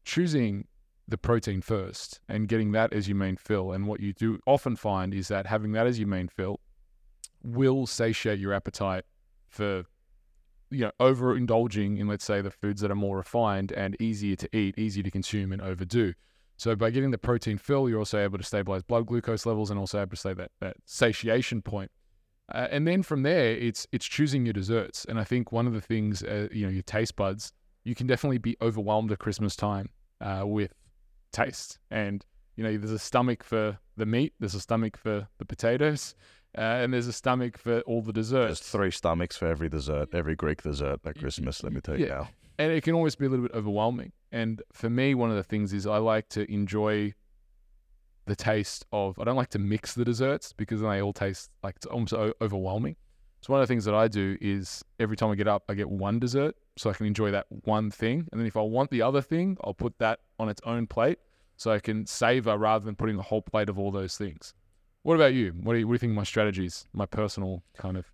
choosing 0.06 0.68
the 1.08 1.18
protein 1.18 1.62
first 1.62 2.20
and 2.30 2.48
getting 2.48 2.72
that 2.72 2.94
as 2.94 3.08
your 3.08 3.18
main 3.18 3.36
fill. 3.36 3.74
And 3.74 3.88
what 3.88 4.00
you 4.00 4.13
do 4.13 4.39
often 4.46 4.75
find 4.75 5.13
is 5.13 5.27
that 5.27 5.46
having 5.46 5.72
that 5.74 5.88
as 5.88 6.00
your 6.00 6.08
main 6.08 6.27
fill 6.27 6.60
will 7.44 7.86
satiate 7.86 8.39
your 8.39 8.53
appetite 8.53 9.03
for 9.50 9.84
you 10.72 10.80
know 10.80 10.92
overindulging 11.00 12.00
in 12.00 12.08
let's 12.08 12.24
say 12.24 12.42
the 12.42 12.50
foods 12.50 12.82
that 12.82 12.89
are 12.89 12.96
more 12.96 13.18
refined 13.18 13.72
and 13.74 14.01
easier 14.01 14.36
to 14.36 14.58
eat, 14.58 14.77
easier 14.77 15.03
to 15.03 15.12
consume 15.12 15.51
and 15.51 15.62
overdo. 15.62 16.13
So 16.58 16.75
by 16.75 16.92
getting 16.92 17.12
the 17.12 17.18
protein 17.18 17.58
fill, 17.58 17.89
you're 17.89 18.00
also 18.00 18.20
able 18.20 18.38
to 18.38 18.44
stabilize 18.44 18.84
blood 18.84 19.06
glucose 19.08 19.46
levels 19.46 19.70
and 19.70 19.80
also 19.80 20.00
able 20.00 20.12
to 20.12 20.15
stay 20.15 20.34
that, 20.34 20.51
that 20.62 20.77
satiation 20.86 21.62
point 21.62 21.92
uh, 22.54 22.68
and 22.72 22.88
then 22.88 23.04
from 23.04 23.24
there, 23.24 23.52
it's 23.52 23.88
it's 23.92 24.06
choosing 24.06 24.46
your 24.46 24.54
desserts. 24.54 25.06
And 25.06 25.20
I 25.20 25.24
think 25.24 25.52
one 25.52 25.68
of 25.68 25.74
the 25.74 25.82
things, 25.82 26.24
uh, 26.24 26.48
you 26.52 26.66
know, 26.66 26.72
your 26.72 26.84
taste 26.84 27.16
buds 27.16 27.54
you 27.86 27.96
can 27.96 28.08
definitely 28.08 28.38
be 28.38 28.56
overwhelmed 28.62 29.12
at 29.12 29.20
Christmas 29.20 29.58
time 29.58 29.90
uh, 30.22 30.44
with 30.46 30.74
taste. 31.34 31.80
And 31.92 32.26
you 32.56 32.64
know, 32.64 32.78
there's 32.78 32.92
a 32.92 33.00
stomach 33.00 33.44
for 33.44 33.78
the 33.98 34.06
meat, 34.06 34.34
there's 34.40 34.56
a 34.56 34.62
stomach 34.62 34.96
for 34.96 35.28
the 35.38 35.46
potatoes, 35.46 36.16
uh, 36.58 36.62
and 36.62 36.94
there's 36.94 37.08
a 37.08 37.14
stomach 37.14 37.58
for 37.58 37.82
all 37.82 38.02
the 38.02 38.14
desserts. 38.14 38.60
There's 38.62 38.70
three 38.72 38.92
stomachs 38.92 39.36
for 39.36 39.48
every 39.48 39.68
dessert, 39.70 40.14
every 40.14 40.36
Greek 40.36 40.62
dessert 40.62 41.02
at 41.06 41.18
Christmas. 41.20 41.62
Let 41.64 41.74
me 41.74 41.82
tell 41.82 42.00
you 42.00 42.06
Yeah. 42.06 42.14
now. 42.20 42.30
and 42.60 42.72
it 42.72 42.84
can 42.84 42.94
always 42.94 43.16
be 43.16 43.26
a 43.26 43.30
little 43.30 43.48
bit 43.48 43.56
overwhelming. 43.56 44.12
And 44.32 44.62
for 44.72 44.90
me, 44.90 45.14
one 45.16 45.30
of 45.32 45.36
the 45.36 45.44
things 45.44 45.74
is 45.74 45.86
I 45.88 45.98
like 45.98 46.30
to 46.30 46.50
enjoy 46.52 47.14
the 48.25 48.36
taste 48.36 48.86
of. 48.92 49.20
I 49.20 49.24
don't 49.24 49.36
like 49.36 49.50
to 49.50 49.60
mix 49.60 49.94
the 49.94 50.06
desserts 50.06 50.53
because 50.53 50.82
then 50.82 50.89
they 50.89 51.01
all 51.01 51.13
taste 51.13 51.50
like 51.63 51.75
it's 51.77 51.86
almost 51.86 52.13
overwhelming. 52.13 52.96
So 53.42 53.51
one 53.51 53.62
of 53.62 53.68
the 53.68 53.74
things 53.74 53.84
that 53.86 53.94
I 53.94 54.08
do 54.08 54.38
is 54.39 54.84
every 55.00 55.18
time 55.18 55.30
I 55.30 55.36
get 55.36 55.50
up, 55.50 55.63
I 55.68 55.74
get 55.74 55.89
one 55.89 56.18
dessert 56.20 56.56
so 56.77 56.89
I 56.89 56.94
can 56.94 57.06
enjoy 57.06 57.32
that 57.32 57.46
one 57.50 57.92
thing, 57.92 58.27
and 58.32 58.39
then 58.39 58.48
if 58.48 58.58
I 58.58 58.62
want 58.62 58.89
the 58.89 59.01
other 59.01 59.22
thing, 59.22 59.58
I'll 59.63 59.74
put 59.74 60.00
that 60.00 60.20
on 60.39 60.50
its 60.50 60.62
own 60.65 60.88
plate 60.88 61.20
so 61.58 61.72
I 61.72 61.80
can 61.80 62.06
savor 62.06 62.58
rather 62.58 62.86
than 62.86 62.96
putting 62.96 63.20
a 63.20 63.22
whole 63.22 63.42
plate 63.42 63.70
of 63.70 63.77
all 63.77 63.92
those 63.92 64.18
things. 64.18 64.53
What 65.03 65.15
about 65.15 65.34
you? 65.34 65.51
What 65.62 65.74
do 65.74 65.80
you, 65.80 65.88
what 65.88 65.92
do 65.92 65.96
you 65.96 66.00
think 66.00 66.13
my 66.13 66.24
strategies, 66.24 66.88
my 66.94 67.06
personal 67.06 67.63
kind 67.77 67.98
of? 67.98 68.06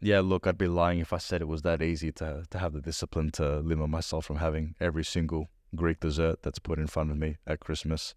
Yeah, 0.00 0.20
look, 0.20 0.46
I'd 0.46 0.56
be 0.56 0.68
lying 0.68 1.00
if 1.00 1.12
I 1.12 1.18
said 1.18 1.40
it 1.40 1.48
was 1.48 1.62
that 1.62 1.82
easy 1.82 2.12
to 2.12 2.44
to 2.48 2.58
have 2.58 2.72
the 2.72 2.80
discipline 2.80 3.30
to 3.32 3.58
limit 3.58 3.88
myself 3.88 4.26
from 4.26 4.36
having 4.36 4.76
every 4.80 5.04
single 5.04 5.50
Greek 5.74 6.00
dessert 6.00 6.42
that's 6.42 6.58
put 6.58 6.78
in 6.78 6.86
front 6.86 7.10
of 7.10 7.16
me 7.16 7.38
at 7.46 7.60
Christmas. 7.60 8.14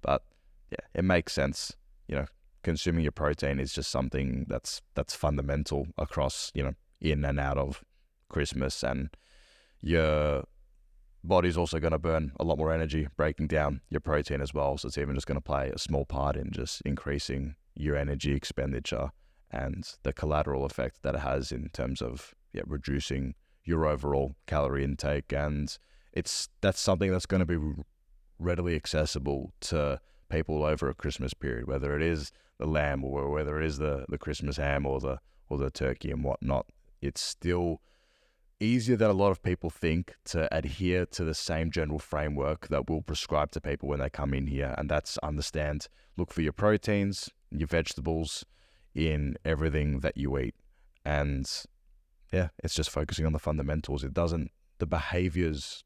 But 0.00 0.22
yeah, 0.70 0.84
it 0.94 1.04
makes 1.04 1.32
sense. 1.32 1.76
You 2.08 2.16
know, 2.16 2.26
consuming 2.62 3.02
your 3.02 3.12
protein 3.12 3.60
is 3.60 3.72
just 3.72 3.90
something 3.90 4.46
that's 4.48 4.82
that's 4.94 5.14
fundamental 5.14 5.88
across, 5.98 6.50
you 6.54 6.62
know, 6.62 6.74
in 7.00 7.24
and 7.24 7.38
out 7.38 7.58
of 7.58 7.82
Christmas 8.28 8.82
and 8.82 9.10
your 9.80 10.44
body's 11.22 11.56
also 11.56 11.78
going 11.78 11.92
to 11.92 11.98
burn 11.98 12.32
a 12.38 12.44
lot 12.44 12.58
more 12.58 12.72
energy 12.72 13.08
breaking 13.16 13.48
down 13.48 13.80
your 13.90 14.00
protein 14.00 14.40
as 14.40 14.54
well. 14.54 14.78
So 14.78 14.88
it's 14.88 14.98
even 14.98 15.14
just 15.14 15.26
going 15.26 15.36
to 15.36 15.40
play 15.40 15.70
a 15.70 15.78
small 15.78 16.04
part 16.04 16.36
in 16.36 16.50
just 16.50 16.80
increasing 16.82 17.56
your 17.74 17.96
energy 17.96 18.32
expenditure 18.32 19.10
and 19.50 19.84
the 20.02 20.12
collateral 20.12 20.64
effect 20.64 21.02
that 21.02 21.14
it 21.14 21.20
has 21.20 21.52
in 21.52 21.68
terms 21.70 22.00
of 22.00 22.34
yeah, 22.52 22.62
reducing 22.66 23.34
your 23.64 23.86
overall 23.86 24.36
calorie 24.46 24.84
intake. 24.84 25.32
And 25.32 25.76
it's 26.12 26.48
that's 26.60 26.80
something 26.80 27.10
that's 27.10 27.26
going 27.26 27.46
to 27.46 27.46
be 27.46 27.58
readily 28.38 28.76
accessible 28.76 29.52
to 29.60 30.00
people 30.28 30.64
over 30.64 30.88
a 30.88 30.94
Christmas 30.94 31.34
period, 31.34 31.66
whether 31.66 31.96
it 31.96 32.02
is 32.02 32.32
the 32.58 32.66
lamb 32.66 33.04
or 33.04 33.30
whether 33.30 33.60
it 33.60 33.66
is 33.66 33.78
the, 33.78 34.04
the 34.08 34.18
Christmas 34.18 34.56
ham 34.56 34.86
or 34.86 35.00
the 35.00 35.18
or 35.48 35.58
the 35.58 35.70
turkey 35.70 36.10
and 36.10 36.24
whatnot. 36.24 36.66
It's 37.00 37.20
still 37.20 37.80
easier 38.58 38.96
than 38.96 39.10
a 39.10 39.14
lot 39.14 39.30
of 39.30 39.42
people 39.42 39.70
think 39.70 40.14
to 40.24 40.52
adhere 40.54 41.06
to 41.06 41.24
the 41.24 41.34
same 41.34 41.70
general 41.70 41.98
framework 41.98 42.68
that 42.68 42.88
we'll 42.88 43.02
prescribe 43.02 43.50
to 43.52 43.60
people 43.60 43.88
when 43.88 44.00
they 44.00 44.10
come 44.10 44.34
in 44.34 44.46
here, 44.46 44.74
and 44.78 44.88
that's 44.88 45.18
understand 45.18 45.88
look 46.16 46.32
for 46.32 46.42
your 46.42 46.52
proteins, 46.52 47.30
your 47.50 47.68
vegetables 47.68 48.44
in 48.94 49.36
everything 49.44 50.00
that 50.00 50.16
you 50.16 50.38
eat. 50.38 50.54
And 51.04 51.48
yeah, 52.32 52.48
it's 52.64 52.74
just 52.74 52.90
focusing 52.90 53.26
on 53.26 53.32
the 53.32 53.38
fundamentals. 53.38 54.02
It 54.02 54.14
doesn't 54.14 54.50
the 54.78 54.86
behaviors 54.86 55.84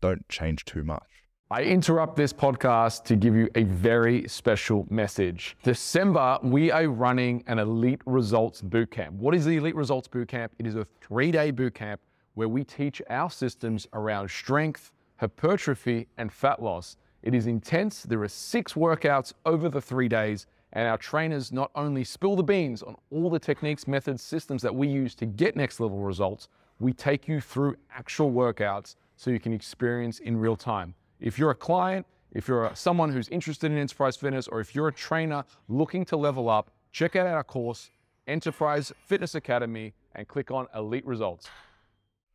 don't 0.00 0.28
change 0.28 0.64
too 0.64 0.82
much. 0.82 1.25
I 1.48 1.62
interrupt 1.62 2.16
this 2.16 2.32
podcast 2.32 3.04
to 3.04 3.14
give 3.14 3.36
you 3.36 3.48
a 3.54 3.62
very 3.62 4.26
special 4.26 4.84
message. 4.90 5.56
December, 5.62 6.40
we 6.42 6.72
are 6.72 6.88
running 6.88 7.44
an 7.46 7.60
Elite 7.60 8.00
Results 8.04 8.60
Bootcamp. 8.62 9.12
What 9.12 9.32
is 9.32 9.44
the 9.44 9.56
Elite 9.56 9.76
Results 9.76 10.08
Bootcamp? 10.08 10.48
It 10.58 10.66
is 10.66 10.74
a 10.74 10.84
three 11.00 11.30
day 11.30 11.52
bootcamp 11.52 11.98
where 12.34 12.48
we 12.48 12.64
teach 12.64 13.00
our 13.10 13.30
systems 13.30 13.86
around 13.92 14.28
strength, 14.28 14.90
hypertrophy, 15.18 16.08
and 16.18 16.32
fat 16.32 16.60
loss. 16.60 16.96
It 17.22 17.32
is 17.32 17.46
intense. 17.46 18.02
There 18.02 18.24
are 18.24 18.28
six 18.28 18.72
workouts 18.72 19.32
over 19.44 19.68
the 19.68 19.80
three 19.80 20.08
days, 20.08 20.48
and 20.72 20.88
our 20.88 20.98
trainers 20.98 21.52
not 21.52 21.70
only 21.76 22.02
spill 22.02 22.34
the 22.34 22.42
beans 22.42 22.82
on 22.82 22.96
all 23.12 23.30
the 23.30 23.38
techniques, 23.38 23.86
methods, 23.86 24.20
systems 24.20 24.62
that 24.62 24.74
we 24.74 24.88
use 24.88 25.14
to 25.14 25.26
get 25.26 25.54
next 25.54 25.78
level 25.78 26.00
results, 26.00 26.48
we 26.80 26.92
take 26.92 27.28
you 27.28 27.40
through 27.40 27.76
actual 27.94 28.32
workouts 28.32 28.96
so 29.14 29.30
you 29.30 29.38
can 29.38 29.52
experience 29.52 30.18
in 30.18 30.36
real 30.36 30.56
time. 30.56 30.92
If 31.20 31.38
you're 31.38 31.50
a 31.50 31.54
client, 31.56 32.06
if 32.32 32.48
you're 32.48 32.70
someone 32.74 33.10
who's 33.10 33.28
interested 33.28 33.72
in 33.72 33.78
enterprise 33.78 34.16
fitness, 34.16 34.48
or 34.48 34.60
if 34.60 34.74
you're 34.74 34.88
a 34.88 34.92
trainer 34.92 35.44
looking 35.68 36.04
to 36.06 36.16
level 36.16 36.48
up, 36.48 36.70
check 36.92 37.16
out 37.16 37.26
our 37.26 37.44
course, 37.44 37.90
Enterprise 38.26 38.92
Fitness 39.06 39.34
Academy, 39.34 39.94
and 40.14 40.26
click 40.28 40.50
on 40.50 40.66
Elite 40.74 41.06
Results. 41.06 41.48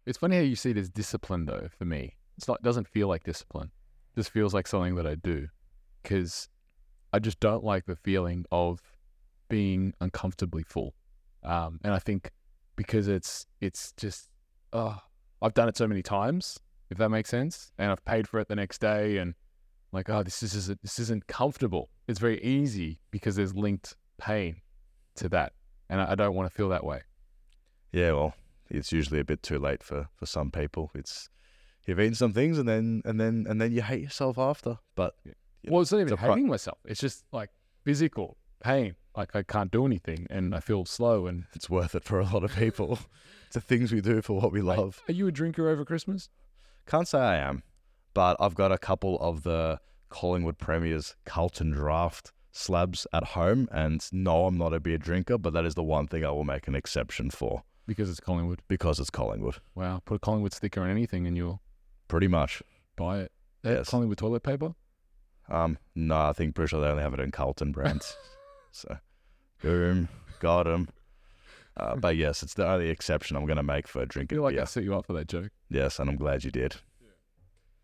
It's 0.06 0.18
funny 0.18 0.38
how 0.38 0.42
you 0.42 0.56
see 0.56 0.72
as 0.78 0.90
discipline, 0.90 1.46
though. 1.46 1.68
For 1.78 1.86
me, 1.86 2.16
it's 2.38 2.48
not. 2.48 2.60
It 2.62 2.64
doesn't 2.64 2.88
feel 2.88 3.08
like 3.08 3.24
discipline. 3.24 3.72
Just 4.16 4.32
feels 4.32 4.54
like 4.54 4.68
something 4.68 4.96
that 4.96 5.06
I 5.06 5.16
do, 5.16 5.48
because 6.02 6.50
I 7.14 7.20
just 7.20 7.40
don't 7.40 7.64
like 7.64 7.86
the 7.86 7.96
feeling 7.96 8.46
of 8.52 8.82
being 9.50 9.94
uncomfortably 10.00 10.64
full. 10.64 10.96
Um, 11.44 11.80
and 11.84 11.94
I 11.94 12.00
think 12.00 12.32
because 12.76 13.08
it's 13.08 13.46
it's 13.60 13.92
just, 13.98 14.30
oh, 14.74 14.98
I've 15.42 15.54
done 15.54 15.70
it 15.70 15.78
so 15.78 15.88
many 15.88 16.02
times, 16.02 16.60
if 16.92 16.98
that 16.98 17.10
makes 17.10 17.30
sense, 17.30 17.72
and 17.78 17.92
I've 17.92 18.06
paid 18.06 18.28
for 18.28 18.40
it 18.40 18.48
the 18.48 18.56
next 18.56 18.80
day, 18.82 19.18
and 19.18 19.34
like, 19.92 20.10
oh, 20.10 20.22
this 20.24 20.44
is 20.44 20.54
isn't 20.54 20.82
this 20.82 21.00
isn't 21.00 21.26
comfortable. 21.28 21.90
It's 22.08 22.20
very 22.20 22.42
easy 22.44 23.00
because 23.10 23.36
there's 23.36 23.56
linked 23.56 23.96
pain 24.18 24.58
to 25.16 25.30
that, 25.30 25.54
and 25.90 26.02
I, 26.02 26.12
I 26.12 26.16
don't 26.16 26.36
want 26.36 26.50
to 26.50 26.56
feel 26.56 26.70
that 26.70 26.84
way. 26.84 27.02
Yeah, 27.92 28.12
well, 28.12 28.34
it's 28.70 28.92
usually 28.92 29.20
a 29.20 29.26
bit 29.26 29.44
too 29.44 29.60
late 29.60 29.84
for, 29.84 30.08
for 30.16 30.26
some 30.26 30.52
people. 30.52 30.92
It's 30.94 31.30
you've 31.86 32.00
eaten 32.00 32.16
some 32.16 32.34
things 32.34 32.58
and 32.58 32.68
then 32.68 33.02
and 33.06 33.20
then 33.20 33.46
and 33.50 33.60
then 33.60 33.72
you 33.72 33.82
hate 33.82 34.02
yourself 34.02 34.38
after. 34.38 34.78
But 34.96 35.16
Yeah, 35.26 35.34
Well, 35.72 35.82
it's 35.82 35.92
not 35.92 36.00
it's 36.00 36.08
even 36.08 36.14
a 36.14 36.18
pro- 36.18 36.36
hating 36.36 36.48
myself. 36.48 36.78
It's 36.86 37.02
just 37.02 37.24
like 37.32 37.50
physical 37.84 38.38
pain. 38.64 38.96
Like 39.16 39.36
I 39.36 39.44
can't 39.44 39.72
do 39.72 39.86
anything 39.86 40.28
and 40.30 40.56
I 40.56 40.62
feel 40.62 40.86
slow. 40.86 41.28
And 41.28 41.46
it's 41.54 41.70
worth 41.70 41.96
it 41.96 42.04
for 42.04 42.20
a 42.20 42.26
lot 42.26 42.44
of 42.44 42.56
people. 42.56 43.00
it's 43.48 43.56
the 43.56 43.62
things 43.62 43.92
we 43.92 44.02
do 44.02 44.22
for 44.22 44.40
what 44.40 44.52
we 44.52 44.62
love. 44.62 45.02
are 45.10 45.14
you 45.14 45.28
a 45.28 45.32
drinker 45.32 45.68
over 45.70 45.84
Christmas? 45.84 46.30
Can't 46.86 47.08
say 47.08 47.20
I 47.20 47.38
am, 47.38 47.64
but 48.14 48.36
I've 48.40 48.56
got 48.56 48.72
a 48.72 48.78
couple 48.78 49.18
of 49.20 49.44
the 49.44 49.80
Collingwood 50.10 50.58
Premiers 50.58 51.16
Carlton 51.26 51.72
Draft 51.72 52.32
slabs 52.52 53.08
at 53.14 53.24
home, 53.30 53.68
and 53.72 54.06
no, 54.12 54.46
I'm 54.48 54.58
not 54.58 54.74
a 54.74 54.80
beer 54.80 54.98
drinker, 54.98 55.38
but 55.38 55.54
that 55.54 55.66
is 55.66 55.76
the 55.76 55.84
one 55.84 56.08
thing 56.08 56.26
I 56.26 56.32
will 56.32 56.44
make 56.44 56.68
an 56.68 56.76
exception 56.76 57.30
for 57.30 57.64
Because 57.88 58.10
it's 58.10 58.20
Collingwood. 58.20 58.62
because 58.68 59.00
it's 59.00 59.10
Collingwood. 59.10 59.58
Wow. 59.76 60.02
Put 60.04 60.16
a 60.16 60.20
Collingwood 60.20 60.54
sticker 60.54 60.82
on 60.82 60.90
anything 60.90 61.28
and 61.28 61.38
you'll 61.38 61.62
Pretty 62.10 62.28
much. 62.28 62.62
buy 62.98 63.20
it. 63.20 63.32
Have 63.64 63.74
Yes. 63.78 63.90
Collingwood 63.90 64.18
toilet 64.18 64.44
paper? 64.44 64.74
Um, 65.48 65.78
no, 65.96 66.18
I 66.18 66.34
think 66.34 66.56
pretty 66.56 66.70
sure 66.70 66.82
they 66.82 66.88
only 66.88 67.04
have 67.04 67.14
it 67.14 67.20
in 67.22 67.32
Carlton 67.32 67.72
brands. 67.72 68.18
so, 68.72 68.98
boom, 69.62 70.10
got 70.40 70.68
him. 70.68 70.90
Uh, 71.78 71.96
but 71.96 72.16
yes, 72.18 72.44
it's 72.44 72.54
the 72.54 72.68
only 72.68 72.90
exception 72.90 73.38
I'm 73.38 73.46
going 73.46 73.58
to 73.58 73.64
make 73.64 73.88
for 73.88 74.06
drinking 74.06 74.36
feel 74.38 74.44
like 74.44 74.54
beer. 74.56 74.62
I 74.64 74.66
set 74.66 74.84
you 74.84 74.96
up 74.96 75.06
for 75.06 75.14
that 75.14 75.28
joke. 75.28 75.52
Yes, 75.70 76.00
and 76.00 76.10
I'm 76.10 76.18
glad 76.18 76.44
you 76.44 76.52
did. 76.52 76.76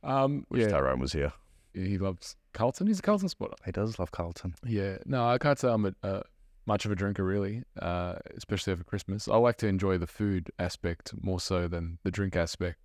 Um, 0.03 0.45
Wish 0.49 0.63
yeah, 0.63 0.67
Tyrone 0.69 0.99
was 0.99 1.13
here. 1.13 1.33
he 1.73 1.97
loves 1.97 2.35
Carlton. 2.53 2.87
He's 2.87 2.99
a 2.99 3.01
Carlton 3.01 3.29
spotter. 3.29 3.55
He 3.65 3.71
does 3.71 3.97
love 3.99 4.11
Carlton. 4.11 4.55
Yeah. 4.65 4.97
No, 5.05 5.27
I 5.27 5.37
can't 5.37 5.57
say 5.57 5.69
I'm 5.69 5.85
a, 5.85 5.93
uh, 6.03 6.21
much 6.65 6.85
of 6.85 6.91
a 6.91 6.95
drinker 6.95 7.23
really, 7.23 7.63
uh, 7.81 8.15
especially 8.35 8.73
over 8.73 8.83
Christmas. 8.83 9.27
I 9.27 9.37
like 9.37 9.57
to 9.57 9.67
enjoy 9.67 9.97
the 9.97 10.07
food 10.07 10.51
aspect 10.59 11.13
more 11.21 11.39
so 11.39 11.67
than 11.67 11.97
the 12.03 12.11
drink 12.11 12.35
aspect. 12.35 12.77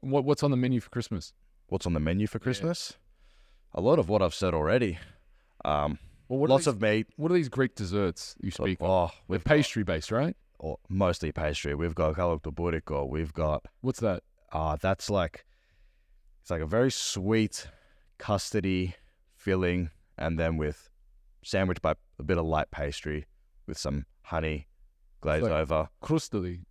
What 0.00 0.24
What's 0.24 0.42
on 0.42 0.50
the 0.50 0.56
menu 0.56 0.80
for 0.80 0.90
Christmas? 0.90 1.32
What's 1.68 1.86
on 1.86 1.94
the 1.94 2.00
menu 2.00 2.26
for 2.26 2.38
Yeah. 2.38 2.42
Christmas? 2.42 2.94
A 3.74 3.80
lot 3.80 3.98
of 3.98 4.08
what 4.08 4.22
I've 4.22 4.34
said 4.34 4.54
already. 4.54 4.98
Um, 5.64 5.98
Well, 6.28 6.38
what 6.40 6.46
are 6.50 6.54
lots 6.54 6.64
these- 6.64 6.74
of 6.74 6.80
meat. 6.82 7.06
What 7.16 7.30
are 7.30 7.34
these 7.34 7.48
Greek 7.48 7.74
desserts 7.74 8.36
you 8.40 8.50
speak 8.50 8.80
of? 8.80 8.88
Oh, 8.88 9.06
They're 9.06 9.14
we've 9.28 9.44
got- 9.44 9.48
pastry 9.50 9.82
based, 9.84 10.10
right? 10.10 10.36
or 10.58 10.78
mostly 10.88 11.30
pastry. 11.32 11.74
We've 11.74 11.94
got 11.94 12.14
galaktoboureko. 12.14 13.08
We've 13.08 13.32
got 13.34 13.66
What's 13.82 14.00
that? 14.00 14.22
uh 14.52 14.76
that's 14.80 15.10
like 15.10 15.44
it's 16.40 16.50
like 16.50 16.62
a 16.62 16.66
very 16.66 16.90
sweet 16.90 17.68
custardy 18.18 18.94
filling, 19.36 19.90
and 20.16 20.38
then 20.38 20.56
with 20.56 20.88
sandwiched 21.44 21.82
by 21.82 21.94
a 22.18 22.22
bit 22.22 22.38
of 22.38 22.46
light 22.46 22.70
pastry 22.70 23.26
with 23.66 23.76
some 23.78 24.06
honey 24.22 24.66
glazed 25.20 25.42
like- 25.44 25.52
over. 25.52 25.88
Crustoli. 26.02 26.64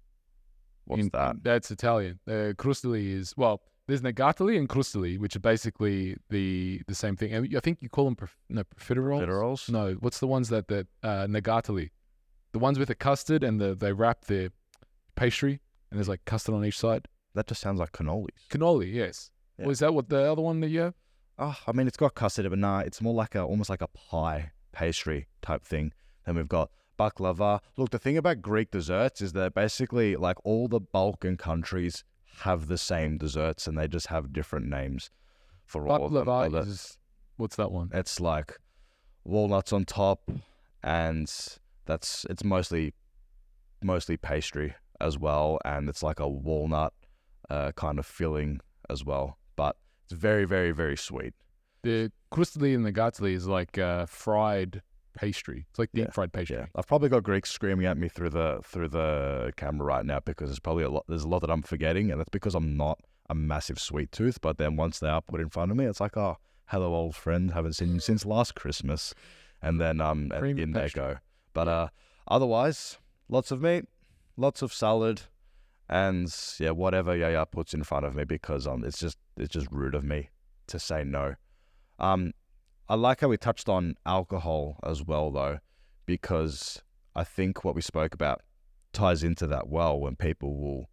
What's 0.86 1.04
In- 1.04 1.10
that? 1.14 1.44
That's 1.44 1.70
Italian. 1.72 2.20
Uh, 2.28 2.54
crustoli 2.58 3.08
is 3.14 3.34
well. 3.38 3.62
There's 3.88 4.02
negatali 4.02 4.58
and 4.58 4.68
crustoli, 4.68 5.20
which 5.20 5.36
are 5.36 5.40
basically 5.42 6.18
the 6.30 6.82
the 6.88 6.96
same 6.96 7.16
thing. 7.16 7.34
And 7.34 7.56
I 7.56 7.60
think 7.60 7.82
you 7.82 7.90
call 7.90 8.06
them 8.06 8.16
prof- 8.16 8.38
no 8.50 8.64
profiteroles. 8.64 9.22
Profiteroles? 9.26 9.70
No, 9.70 9.94
what's 10.00 10.20
the 10.20 10.28
ones 10.28 10.50
that 10.50 10.68
that 10.70 10.88
uh, 11.04 11.28
negatali? 11.28 11.92
The 12.52 12.60
ones 12.60 12.80
with 12.80 12.88
the 12.88 12.96
custard 12.96 13.44
and 13.44 13.60
the 13.62 13.76
they 13.76 13.94
wrap 13.94 14.26
the 14.26 14.52
pastry 15.16 15.60
and 15.92 16.00
there's 16.00 16.10
like 16.10 16.26
custard 16.26 16.56
on 16.56 16.66
each 16.66 16.80
side. 16.80 17.08
That 17.36 17.48
just 17.48 17.62
sounds 17.62 17.80
like 17.80 17.92
cannolis. 17.92 18.30
Cannoli, 18.50 18.92
yes. 18.94 19.30
Yeah. 19.58 19.66
Well, 19.66 19.72
is 19.72 19.80
that 19.80 19.94
what 19.94 20.10
the 20.10 20.32
other 20.32 20.42
one 20.42 20.62
that 20.62 20.70
you 20.70 20.80
have? 20.80 20.94
Oh, 21.38 21.58
I 21.68 21.74
mean, 21.74 21.86
it's 21.86 21.98
got 21.98 22.16
custard, 22.16 22.50
but 22.50 22.60
nah, 22.60 22.80
it's 22.80 23.02
more 23.02 23.14
like 23.14 23.36
a 23.36 23.44
almost 23.44 23.70
like 23.70 23.82
a 23.82 23.88
pie 23.90 24.52
pastry 24.72 25.28
type 25.42 25.64
thing. 25.64 25.92
Then 26.26 26.36
we've 26.36 26.48
got 26.48 26.72
baklava. 26.98 27.60
Look, 27.78 27.92
the 27.92 28.00
thing 28.00 28.18
about 28.18 28.42
Greek 28.42 28.72
desserts 28.72 29.22
is 29.22 29.34
that 29.34 29.54
basically, 29.54 30.16
like 30.16 30.38
all 30.44 30.68
the 30.68 30.80
Balkan 30.80 31.38
countries 31.38 32.04
have 32.42 32.68
the 32.68 32.78
same 32.78 33.18
desserts 33.18 33.68
and 33.68 33.78
they 33.78 33.88
just 33.88 34.08
have 34.08 34.34
different 34.34 34.68
names 34.68 35.10
for 35.66 35.88
all 35.88 36.06
of 36.06 36.14
them. 36.14 36.54
Is 36.68 36.98
what's 37.38 37.56
that 37.56 37.72
one? 37.72 37.90
It's 37.94 38.20
like 38.20 38.58
walnuts 39.24 39.74
on 39.74 39.86
top, 39.86 40.30
and 40.84 41.32
that's 41.86 42.26
it's 42.30 42.44
mostly 42.44 42.94
mostly 43.84 44.18
pastry 44.18 44.76
as 45.02 45.18
well, 45.18 45.60
and 45.66 45.90
it's 45.90 46.04
like 46.04 46.20
a 46.20 46.28
walnut 46.28 46.94
uh, 47.50 47.72
kind 47.74 48.00
of 48.00 48.06
filling 48.06 48.60
as 48.90 49.04
well. 49.04 49.38
But 49.56 49.76
it's 50.04 50.14
very, 50.14 50.46
very, 50.46 50.72
very 50.72 50.98
sweet. 50.98 51.34
The 51.84 52.12
krustli 52.32 52.74
and 52.76 52.86
the 52.86 52.94
gatsli 52.94 53.34
is 53.34 53.48
like 53.48 53.78
uh, 53.78 54.06
fried 54.06 54.82
pastry. 55.16 55.66
It's 55.70 55.80
like 55.80 55.92
deep 55.94 56.06
Yeah, 56.06 56.12
fried 56.12 56.34
pastry. 56.34 56.58
Yeah, 56.58 56.66
I've 56.76 56.88
probably 56.88 57.10
got 57.10 57.24
Greeks 57.24 57.52
screaming 57.52 57.86
at 57.86 57.98
me 57.98 58.08
through 58.10 58.30
the 58.30 58.60
through 58.64 58.90
the 58.90 59.54
camera 59.58 59.86
right 59.86 60.06
now 60.06 60.20
because 60.20 60.50
there's 60.50 60.60
probably 60.60 60.84
a 60.84 60.90
lot. 60.90 61.06
There's 61.08 61.24
a 61.24 61.28
lot 61.28 61.40
that 61.40 61.50
I'm 61.50 61.64
forgetting, 61.64 62.12
and 62.12 62.20
that's 62.20 62.30
because 62.30 62.56
I'm 62.56 62.78
not 62.78 63.00
a 63.30 63.36
massive 63.36 63.80
sweet 63.80 64.12
tooth. 64.12 64.40
But 64.42 64.58
then 64.58 64.76
once 64.76 65.00
they 65.00 65.08
are 65.08 65.22
put 65.22 65.42
in 65.42 65.50
front 65.50 65.72
of 65.72 65.78
me, 65.78 65.86
it's 65.86 66.00
like, 66.00 66.18
oh, 66.18 66.38
hello, 66.68 66.94
old 66.94 67.16
friend, 67.16 67.52
haven't 67.52 67.74
seen 67.74 67.94
you 67.94 68.00
since 68.00 68.26
last 68.26 68.56
Christmas, 68.56 69.14
and 69.62 69.80
then 69.80 70.02
um, 70.02 70.30
Cream 70.30 70.60
in 70.60 70.72
they 70.72 70.90
go. 70.90 71.18
But 71.54 71.68
uh, 71.68 71.88
otherwise, 72.28 72.98
lots 73.30 73.52
of 73.52 73.62
meat, 73.62 73.86
lots 74.38 74.62
of 74.62 74.74
salad, 74.74 75.22
and 75.90 76.34
yeah, 76.60 76.72
whatever 76.72 77.16
Yaya 77.16 77.46
puts 77.46 77.74
in 77.74 77.84
front 77.84 78.06
of 78.06 78.16
me 78.16 78.24
because 78.24 78.68
um, 78.68 78.84
it's 78.84 79.00
just 79.00 79.18
it's 79.38 79.54
just 79.54 79.68
rude 79.72 79.96
of 79.96 80.04
me 80.04 80.30
to 80.68 80.80
say 80.80 81.04
no. 81.04 81.36
Um, 82.00 82.34
I 82.88 82.94
like 82.96 83.22
how 83.22 83.30
we 83.30 83.38
touched 83.38 83.68
on 83.68 83.96
alcohol 84.06 84.78
as 84.84 85.04
well, 85.04 85.32
though, 85.32 85.60
because 86.06 86.84
I 87.16 87.24
think 87.24 87.64
what 87.64 87.74
we 87.74 87.82
spoke 87.82 88.14
about 88.14 88.42
ties 88.94 89.24
into 89.24 89.48
that 89.48 89.68
well 89.68 90.00
when 90.00 90.16
people 90.16 90.56
will 90.58 90.90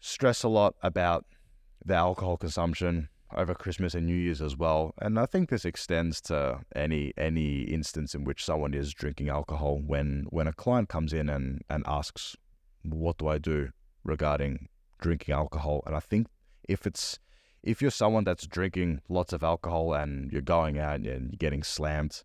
stress 0.00 0.42
a 0.42 0.48
lot 0.48 0.74
about 0.82 1.24
the 1.84 1.94
alcohol 1.94 2.36
consumption 2.36 3.08
over 3.36 3.54
Christmas 3.54 3.94
and 3.94 4.06
New 4.06 4.14
Year's 4.14 4.42
as 4.42 4.56
well. 4.56 4.92
And 4.98 5.20
I 5.20 5.26
think 5.26 5.50
this 5.50 5.64
extends 5.64 6.20
to 6.22 6.60
any 6.74 7.12
any 7.16 7.62
instance 7.62 8.14
in 8.14 8.24
which 8.24 8.44
someone 8.44 8.74
is 8.74 8.92
drinking 8.92 9.28
alcohol 9.28 9.80
when 9.86 10.26
when 10.30 10.48
a 10.48 10.52
client 10.52 10.88
comes 10.88 11.12
in 11.12 11.28
and, 11.28 11.62
and 11.70 11.84
asks, 11.86 12.34
What 12.82 13.18
do 13.18 13.28
I 13.28 13.38
do 13.38 13.70
regarding 14.02 14.68
drinking 15.00 15.32
alcohol? 15.32 15.84
And 15.86 15.94
I 15.94 16.00
think 16.00 16.26
if 16.68 16.86
it's 16.88 17.20
if 17.62 17.82
you're 17.82 17.90
someone 17.90 18.24
that's 18.24 18.46
drinking 18.46 19.00
lots 19.08 19.32
of 19.32 19.42
alcohol 19.42 19.92
and 19.94 20.32
you're 20.32 20.42
going 20.42 20.78
out 20.78 20.96
and 20.96 21.04
you're 21.04 21.20
getting 21.38 21.62
slammed 21.62 22.22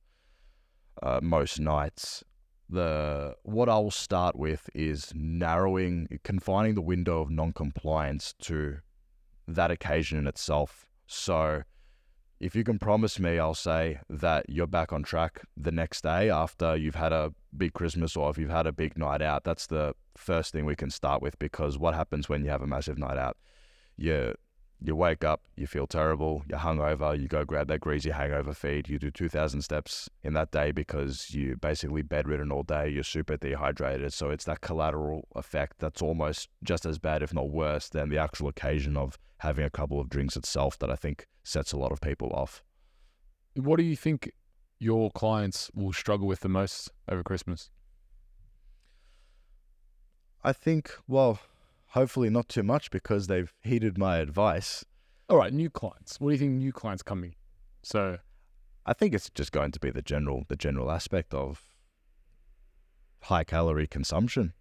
uh, 1.04 1.20
most 1.22 1.60
nights, 1.60 2.24
the 2.70 3.36
what 3.44 3.70
I 3.70 3.78
will 3.78 3.92
start 3.92 4.36
with 4.36 4.70
is 4.74 5.12
narrowing, 5.14 6.08
confining 6.24 6.76
the 6.76 6.82
window 6.82 7.22
of 7.22 7.30
non-compliance 7.30 8.34
to 8.44 8.78
that 9.48 9.72
occasion 9.72 10.18
in 10.18 10.28
itself. 10.28 10.86
So, 11.06 11.64
if 12.40 12.56
you 12.56 12.64
can 12.64 12.80
promise 12.80 13.20
me, 13.20 13.38
I'll 13.38 13.54
say 13.54 14.00
that 14.10 14.50
you're 14.50 14.68
back 14.68 14.92
on 14.92 15.04
track 15.04 15.42
the 15.56 15.72
next 15.72 16.02
day 16.02 16.30
after 16.30 16.76
you've 16.76 16.96
had 16.96 17.14
a 17.14 17.34
big 17.56 17.74
Christmas 17.74 18.16
or 18.16 18.30
if 18.30 18.38
you've 18.38 18.50
had 18.50 18.68
a 18.68 18.72
big 18.72 18.98
night 18.98 19.22
out. 19.22 19.44
That's 19.44 19.68
the 19.68 19.94
first 20.18 20.52
thing 20.52 20.66
we 20.66 20.76
can 20.76 20.90
start 20.90 21.22
with 21.22 21.38
because 21.40 21.78
what 21.78 21.94
happens 21.94 22.28
when 22.28 22.44
you 22.44 22.50
have 22.50 22.62
a 22.62 22.68
massive 22.68 22.98
night 22.98 23.18
out? 23.18 23.38
You 23.98 24.34
you 24.82 24.96
wake 24.96 25.24
up, 25.24 25.42
you 25.56 25.68
feel 25.68 25.88
terrible, 25.88 26.44
you're 26.48 26.60
hungover, 26.60 27.20
you 27.20 27.28
go 27.28 27.46
grab 27.46 27.68
that 27.68 27.80
greasy 27.80 28.12
hangover 28.12 28.54
feed, 28.54 28.90
you 28.90 29.00
do 29.00 29.10
2,000 29.10 29.62
steps 29.62 30.10
in 30.24 30.34
that 30.34 30.52
day 30.52 30.72
because 30.72 31.34
you're 31.34 31.56
basically 31.56 32.02
bedridden 32.02 32.52
all 32.52 32.64
day, 32.64 32.90
you're 32.90 33.04
super 33.04 33.38
dehydrated. 33.38 34.14
So 34.14 34.30
it's 34.30 34.46
that 34.46 34.62
collateral 34.62 35.28
effect 35.36 35.80
that's 35.80 36.02
almost 36.02 36.50
just 36.64 36.86
as 36.86 37.00
bad, 37.00 37.24
if 37.24 37.34
not 37.34 37.50
worse, 37.50 37.90
than 37.90 38.10
the 38.10 38.18
actual 38.18 38.48
occasion 38.48 38.98
of 38.98 39.18
having 39.40 39.66
a 39.66 39.70
couple 39.70 40.00
of 40.00 40.10
drinks 40.10 40.36
itself 40.36 40.78
that 40.80 40.92
I 40.92 40.96
think 40.96 41.28
sets 41.44 41.72
a 41.72 41.78
lot 41.78 41.92
of 41.92 42.02
people 42.02 42.32
off. 42.34 42.64
What 43.56 43.78
do 43.78 43.84
you 43.84 43.96
think 43.96 44.32
your 44.80 45.10
clients 45.12 45.72
will 45.74 45.94
struggle 45.94 46.28
with 46.28 46.42
the 46.42 46.50
most 46.50 46.92
over 47.10 47.24
Christmas? 47.24 47.70
I 50.44 50.54
think, 50.54 50.92
well, 51.08 51.40
hopefully 51.96 52.30
not 52.30 52.50
too 52.50 52.62
much 52.62 52.92
because 52.92 53.28
they've 53.28 53.54
heeded 53.64 53.98
my 53.98 54.18
advice. 54.18 54.84
All 55.30 55.38
right, 55.38 55.54
new 55.54 55.70
clients. 55.70 56.20
What 56.20 56.30
do 56.30 56.34
you 56.34 56.40
think 56.40 56.52
new 56.52 56.74
clients 56.74 57.02
coming? 57.02 57.36
So 57.84 58.18
I 58.86 58.92
think 58.94 59.14
it's 59.14 59.30
just 59.30 59.54
going 59.54 59.72
to 59.72 59.80
be 59.80 59.92
the 59.92 60.02
general 60.02 60.44
the 60.50 60.58
general 60.58 60.92
aspect 60.92 61.34
of 61.34 61.62
high 63.22 63.46
calorie 63.46 63.88
consumption. 63.88 64.54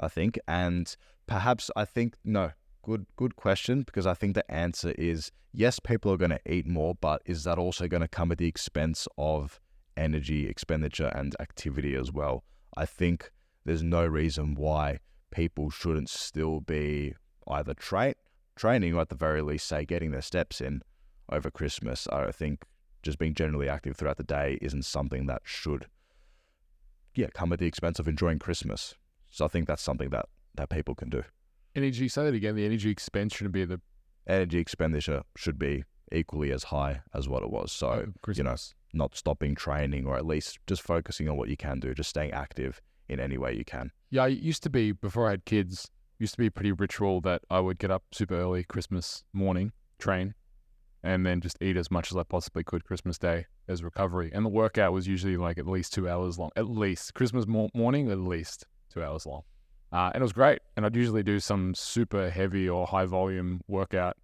I 0.00 0.08
think, 0.08 0.38
and 0.48 0.94
perhaps 1.28 1.70
I 1.76 1.84
think 1.84 2.16
no 2.24 2.50
good 2.82 3.06
good 3.14 3.36
question 3.36 3.82
because 3.82 4.06
I 4.06 4.14
think 4.14 4.34
the 4.34 4.50
answer 4.50 4.92
is 4.98 5.30
yes. 5.52 5.78
People 5.78 6.12
are 6.12 6.16
going 6.16 6.30
to 6.38 6.52
eat 6.52 6.66
more, 6.66 6.96
but 7.00 7.22
is 7.24 7.44
that 7.44 7.58
also 7.58 7.86
going 7.86 8.00
to 8.00 8.08
come 8.08 8.32
at 8.32 8.38
the 8.38 8.48
expense 8.48 9.06
of 9.16 9.60
energy 9.96 10.48
expenditure 10.48 11.12
and 11.14 11.36
activity 11.38 11.94
as 11.94 12.10
well? 12.10 12.42
I 12.76 12.86
think 12.86 13.30
there's 13.64 13.84
no 13.84 14.04
reason 14.04 14.56
why 14.56 14.98
people 15.32 15.70
shouldn't 15.70 16.08
still 16.08 16.60
be 16.60 17.14
either 17.48 17.74
tra- 17.74 18.14
training 18.54 18.94
or 18.94 19.00
at 19.00 19.08
the 19.08 19.16
very 19.16 19.42
least 19.42 19.66
say 19.66 19.84
getting 19.84 20.12
their 20.12 20.22
steps 20.22 20.60
in 20.60 20.82
over 21.30 21.50
Christmas. 21.50 22.06
I 22.08 22.30
think 22.30 22.62
just 23.02 23.18
being 23.18 23.34
generally 23.34 23.68
active 23.68 23.96
throughout 23.96 24.18
the 24.18 24.22
day 24.22 24.58
isn't 24.62 24.84
something 24.84 25.26
that 25.26 25.42
should 25.44 25.86
yeah 27.14 27.26
come 27.34 27.52
at 27.52 27.58
the 27.58 27.66
expense 27.66 27.98
of 27.98 28.06
enjoying 28.06 28.38
Christmas. 28.38 28.94
So 29.30 29.44
I 29.44 29.48
think 29.48 29.66
that's 29.66 29.82
something 29.82 30.10
that 30.10 30.26
that 30.54 30.68
people 30.68 30.94
can 30.94 31.08
do. 31.08 31.24
energy. 31.74 32.08
Say 32.08 32.24
that 32.24 32.34
again. 32.34 32.54
The 32.54 32.66
energy 32.66 32.90
expense 32.90 33.34
shouldn't 33.34 33.54
be 33.54 33.64
the 33.64 33.80
Energy 34.26 34.58
expenditure 34.58 35.22
should 35.36 35.58
be 35.58 35.84
equally 36.12 36.52
as 36.52 36.64
high 36.64 37.02
as 37.12 37.28
what 37.28 37.42
it 37.42 37.50
was. 37.50 37.72
So 37.72 37.88
over 37.88 38.12
Christmas. 38.22 38.74
not 38.92 39.16
stopping 39.16 39.54
training 39.54 40.06
or 40.06 40.16
at 40.16 40.26
least 40.26 40.58
just 40.66 40.82
focusing 40.82 41.28
on 41.28 41.36
what 41.36 41.48
you 41.48 41.56
can 41.56 41.80
do, 41.80 41.94
just 41.94 42.10
staying 42.10 42.30
active 42.32 42.80
in 43.08 43.20
any 43.20 43.38
way 43.38 43.54
you 43.54 43.64
can. 43.64 43.90
Yeah, 44.10 44.26
it 44.26 44.38
used 44.38 44.62
to 44.64 44.70
be 44.70 44.92
before 44.92 45.28
I 45.28 45.32
had 45.32 45.44
kids. 45.44 45.90
Used 46.18 46.34
to 46.34 46.38
be 46.38 46.50
pretty 46.50 46.72
ritual 46.72 47.20
that 47.22 47.42
I 47.50 47.60
would 47.60 47.78
get 47.78 47.90
up 47.90 48.04
super 48.12 48.34
early 48.36 48.62
Christmas 48.62 49.24
morning, 49.32 49.72
train, 49.98 50.34
and 51.02 51.26
then 51.26 51.40
just 51.40 51.60
eat 51.60 51.76
as 51.76 51.90
much 51.90 52.12
as 52.12 52.16
I 52.16 52.22
possibly 52.22 52.62
could 52.62 52.84
Christmas 52.84 53.18
Day 53.18 53.46
as 53.68 53.82
recovery. 53.82 54.30
And 54.32 54.44
the 54.44 54.50
workout 54.50 54.92
was 54.92 55.08
usually 55.08 55.36
like 55.36 55.58
at 55.58 55.66
least 55.66 55.92
two 55.92 56.08
hours 56.08 56.38
long. 56.38 56.50
At 56.54 56.68
least 56.68 57.14
Christmas 57.14 57.46
mor- 57.46 57.70
morning, 57.74 58.10
at 58.10 58.18
least 58.18 58.66
two 58.92 59.02
hours 59.02 59.26
long. 59.26 59.42
Uh, 59.92 60.10
and 60.14 60.20
it 60.20 60.22
was 60.22 60.32
great. 60.32 60.60
And 60.76 60.86
I'd 60.86 60.96
usually 60.96 61.22
do 61.22 61.40
some 61.40 61.74
super 61.74 62.30
heavy 62.30 62.68
or 62.68 62.86
high 62.86 63.06
volume 63.06 63.60
workout 63.66 64.16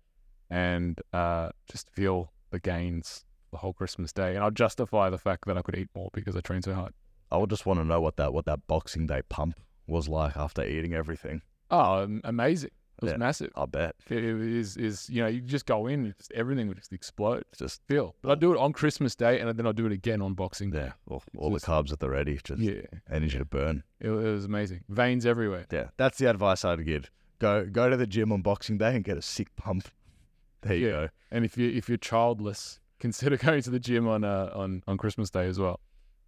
and 0.51 0.99
uh, 1.13 1.51
just 1.71 1.91
feel 1.91 2.33
the 2.51 2.61
gains 2.61 3.25
the 3.51 3.59
whole 3.59 3.73
Christmas 3.73 4.13
day. 4.13 4.35
And 4.35 4.45
I'd 4.45 4.55
justify 4.55 5.11
the 5.11 5.19
fact 5.19 5.47
that 5.47 5.59
I 5.59 5.63
could 5.63 5.77
eat 5.77 5.89
more 5.95 6.11
because 6.13 6.37
I 6.37 6.41
trained 6.41 6.65
so 6.65 6.75
hard. 6.75 6.95
I 7.31 7.37
would 7.37 7.51
just 7.51 7.67
want 7.67 7.81
to 7.81 7.85
know 7.85 8.01
what 8.01 8.17
that 8.17 8.33
what 8.33 8.45
that 8.47 8.67
Boxing 8.67 9.07
Day 9.07 9.23
pump 9.29 9.59
was 9.87 10.09
like 10.09 10.37
after 10.37 10.65
eating 10.65 10.95
everything. 10.95 11.43
Oh, 11.71 12.09
amazing. 12.25 12.71
It 13.01 13.05
was 13.05 13.13
Yeah. 13.13 13.19
massive. 13.19 13.51
I 13.55 13.67
bet. 13.67 13.95
It 14.11 14.25
is 14.25 14.77
is 14.77 15.09
you 15.09 15.23
know 15.23 15.29
you 15.29 15.41
just 15.41 15.67
go 15.67 15.87
in, 15.87 16.07
and 16.07 16.17
just 16.17 16.33
everything 16.33 16.67
would 16.69 16.79
just 16.79 16.93
explode. 16.93 17.45
Just 17.57 17.81
Feel, 17.87 18.17
but 18.23 18.33
I 18.33 18.35
do 18.35 18.53
it 18.53 18.59
on 18.59 18.73
Christmas 18.73 19.15
Day, 19.15 19.39
and 19.41 19.57
then 19.57 19.67
I 19.67 19.73
do 19.73 19.87
it 19.87 19.93
again 19.93 20.21
on 20.21 20.35
Boxing 20.35 20.71
Day. 20.73 20.87
yeah, 20.87 20.93
all, 21.07 21.23
all 21.37 21.51
the 21.51 21.61
carbs 21.61 21.93
at 21.93 22.01
the 22.01 22.11
ready, 22.11 22.39
just 22.43 22.61
Yeah, 22.61 22.81
energy 23.11 23.39
to 23.39 23.45
burn. 23.45 23.85
it, 24.01 24.09
it 24.09 24.11
was 24.11 24.45
amazing. 24.47 24.83
Veins 24.89 25.25
everywhere. 25.27 25.67
Yeah, 25.71 25.89
that's 25.97 26.19
the 26.19 26.29
advice 26.29 26.65
I'd 26.65 26.85
give. 26.85 27.11
Go 27.39 27.67
go 27.67 27.89
to 27.89 27.97
the 27.97 28.07
gym 28.07 28.33
on 28.33 28.43
Boxing 28.43 28.79
Day 28.79 28.97
and 28.97 29.05
get 29.05 29.17
a 29.17 29.23
sick 29.23 29.55
pump. 29.55 29.89
There 30.63 30.75
you 30.75 30.87
Yeah. 30.87 30.93
go. 30.93 31.09
And 31.31 31.45
if 31.45 31.57
you 31.57 31.71
if 31.71 31.89
you're 31.89 31.99
childless, 31.99 32.81
consider 32.99 33.37
going 33.47 33.63
to 33.63 33.71
the 33.71 33.79
gym 33.79 34.09
on 34.09 34.25
uh, 34.25 34.51
on 34.55 34.83
on 34.89 34.97
Christmas 34.97 35.31
Day 35.31 35.47
as 35.47 35.61
well. 35.61 35.79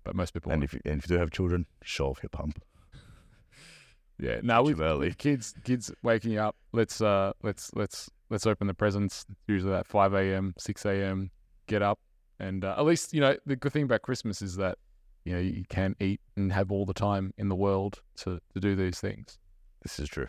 But 0.05 0.17
most 0.17 0.33
people, 0.33 0.53
And 0.53 0.65
if 0.65 0.73
you, 0.73 0.81
and 0.85 0.99
if 0.99 1.09
you 1.09 1.17
do 1.17 1.21
have 1.21 1.31
children, 1.31 1.67
show 1.83 2.09
off 2.09 2.23
your 2.23 2.31
pump. 2.31 2.63
yeah, 4.19 4.41
now 4.43 4.63
with, 4.63 4.81
early. 4.81 5.13
kids 5.13 5.55
kids 5.65 5.93
waking 6.03 6.39
up, 6.39 6.57
let's 6.73 7.01
uh 7.01 7.33
let's 7.43 7.71
let's 7.75 8.11
let's 8.31 8.47
open 8.47 8.67
the 8.67 8.75
presents. 8.75 9.27
Usually 9.47 9.75
at 9.75 9.87
five 9.87 10.15
a.m., 10.15 10.55
six 10.59 10.85
a.m. 10.87 11.31
Get 11.67 11.83
up, 11.83 12.01
and 12.39 12.65
uh, 12.65 12.75
at 12.79 12.85
least 12.85 13.13
you 13.13 13.21
know 13.21 13.37
the 13.47 13.57
good 13.57 13.73
thing 13.73 13.85
about 13.85 14.03
Christmas 14.03 14.41
is 14.41 14.57
that 14.57 14.79
you 15.25 15.35
know 15.35 15.41
you 15.41 15.65
can 15.69 15.95
eat 16.01 16.21
and 16.37 16.53
have 16.53 16.73
all 16.73 16.87
the 16.87 16.95
time 16.95 17.35
in 17.37 17.49
the 17.49 17.57
world 17.57 18.01
to 18.19 18.41
to 18.55 18.61
do 18.61 18.75
these 18.75 18.99
things. 19.01 19.39
This 19.83 19.99
is 19.99 20.09
true. 20.09 20.29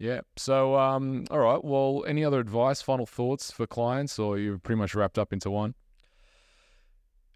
Yeah. 0.00 0.22
So, 0.36 0.76
um, 0.76 1.26
all 1.30 1.40
right. 1.40 1.62
Well, 1.62 2.04
any 2.08 2.24
other 2.24 2.40
advice, 2.40 2.80
final 2.80 3.04
thoughts 3.04 3.50
for 3.50 3.66
clients, 3.66 4.18
or 4.18 4.38
you're 4.38 4.58
pretty 4.58 4.78
much 4.78 4.94
wrapped 4.94 5.18
up 5.18 5.30
into 5.30 5.50
one? 5.50 5.74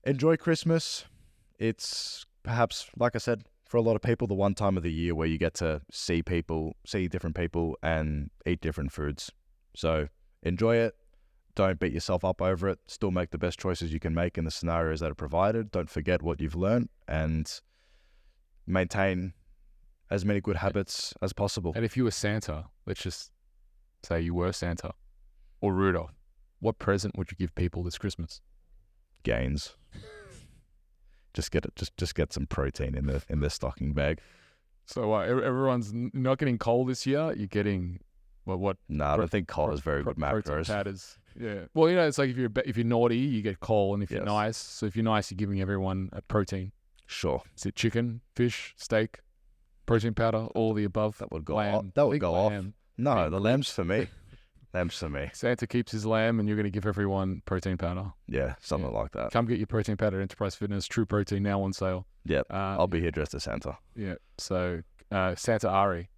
Enjoy 0.04 0.38
Christmas. 0.38 1.04
It's 1.58 2.26
perhaps, 2.42 2.88
like 2.96 3.14
I 3.14 3.18
said, 3.18 3.44
for 3.66 3.78
a 3.78 3.82
lot 3.82 3.96
of 3.96 4.02
people, 4.02 4.26
the 4.26 4.34
one 4.34 4.54
time 4.54 4.76
of 4.76 4.82
the 4.82 4.92
year 4.92 5.14
where 5.14 5.26
you 5.26 5.38
get 5.38 5.54
to 5.54 5.80
see 5.90 6.22
people, 6.22 6.76
see 6.86 7.08
different 7.08 7.36
people, 7.36 7.76
and 7.82 8.30
eat 8.46 8.60
different 8.60 8.92
foods. 8.92 9.30
So 9.74 10.08
enjoy 10.42 10.76
it. 10.76 10.94
Don't 11.54 11.78
beat 11.78 11.92
yourself 11.92 12.24
up 12.24 12.42
over 12.42 12.68
it. 12.68 12.78
Still 12.88 13.10
make 13.10 13.30
the 13.30 13.38
best 13.38 13.58
choices 13.58 13.92
you 13.92 14.00
can 14.00 14.14
make 14.14 14.36
in 14.36 14.44
the 14.44 14.50
scenarios 14.50 15.00
that 15.00 15.10
are 15.10 15.14
provided. 15.14 15.70
Don't 15.70 15.88
forget 15.88 16.22
what 16.22 16.40
you've 16.40 16.56
learned 16.56 16.88
and 17.08 17.60
maintain 18.66 19.32
as 20.10 20.24
many 20.24 20.40
good 20.40 20.56
habits 20.56 21.14
as 21.22 21.32
possible. 21.32 21.72
And 21.74 21.84
if 21.84 21.96
you 21.96 22.04
were 22.04 22.10
Santa, 22.10 22.66
let's 22.86 23.02
just 23.02 23.30
say 24.02 24.20
you 24.20 24.34
were 24.34 24.52
Santa 24.52 24.92
or 25.60 25.72
Rudolph, 25.72 26.12
what 26.60 26.78
present 26.78 27.16
would 27.16 27.30
you 27.30 27.36
give 27.36 27.54
people 27.54 27.82
this 27.82 27.98
Christmas? 27.98 28.40
Gains. 29.22 29.76
Just 31.34 31.50
get 31.50 31.64
it. 31.64 31.74
Just 31.76 31.96
just 31.96 32.14
get 32.14 32.32
some 32.32 32.46
protein 32.46 32.94
in 32.94 33.06
the 33.06 33.22
in 33.28 33.40
their 33.40 33.50
stocking 33.50 33.92
bag. 33.92 34.20
So 34.86 35.12
uh, 35.14 35.20
everyone's 35.20 35.92
not 35.94 36.38
getting 36.38 36.58
coal 36.58 36.84
this 36.84 37.06
year. 37.06 37.32
You're 37.36 37.46
getting 37.46 38.00
well, 38.46 38.58
what 38.58 38.76
No, 38.88 39.04
I 39.06 39.16
don't 39.16 39.30
think 39.30 39.48
coal 39.48 39.66
pro- 39.66 39.74
is 39.74 39.80
very 39.80 40.02
pro- 40.02 40.12
good 40.14 40.20
protein 40.22 40.52
macros. 40.54 40.66
powders. 40.66 41.18
Yeah. 41.38 41.60
Well, 41.74 41.88
you 41.90 41.96
know, 41.96 42.06
it's 42.06 42.18
like 42.18 42.30
if 42.30 42.36
you're 42.36 42.50
if 42.64 42.76
you're 42.76 42.86
naughty, 42.86 43.16
you 43.18 43.42
get 43.42 43.60
coal, 43.60 43.94
and 43.94 44.02
if 44.02 44.10
you're 44.10 44.24
nice, 44.24 44.56
so 44.56 44.86
if 44.86 44.94
you're 44.96 45.04
nice, 45.04 45.30
you're 45.30 45.36
giving 45.36 45.60
everyone 45.60 46.08
a 46.12 46.22
protein. 46.22 46.72
Sure, 47.06 47.42
Is 47.56 47.66
it 47.66 47.76
chicken, 47.76 48.22
fish, 48.34 48.74
steak, 48.78 49.20
protein 49.84 50.14
powder, 50.14 50.46
all 50.54 50.72
the 50.72 50.84
above? 50.84 51.18
that 51.18 51.30
would 51.32 51.44
go 51.44 51.56
lamb. 51.56 51.74
off. 51.74 51.84
That 51.94 52.06
would 52.06 52.18
go 52.20 52.34
off. 52.34 52.52
No, 52.96 53.28
the 53.28 53.40
lamb's 53.40 53.68
for 53.70 53.84
me. 53.84 54.06
lamb's 54.74 54.96
for 54.98 55.08
me. 55.08 55.30
Santa 55.32 55.66
keeps 55.66 55.92
his 55.92 56.04
lamb, 56.04 56.38
and 56.40 56.48
you're 56.48 56.56
going 56.56 56.64
to 56.64 56.70
give 56.70 56.86
everyone 56.86 57.42
protein 57.46 57.76
powder. 57.78 58.12
Yeah, 58.28 58.54
something 58.60 58.92
like 58.92 59.12
that. 59.12 59.30
Come 59.30 59.46
get 59.46 59.58
your 59.58 59.66
protein 59.66 59.96
powder 59.96 60.18
at 60.18 60.22
Enterprise 60.22 60.54
Fitness. 60.54 60.86
True 60.86 61.06
Protein 61.06 61.42
now 61.42 61.62
on 61.62 61.72
sale. 61.72 62.06
Yep, 62.26 62.46
Uh, 62.50 62.54
I'll 62.78 62.86
be 62.86 63.00
here 63.00 63.10
dressed 63.10 63.34
as 63.34 63.44
Santa. 63.44 63.78
Yeah. 63.96 64.14
So 64.38 64.82
uh, 65.12 65.34
Santa 65.36 65.68
Ari, 65.68 66.10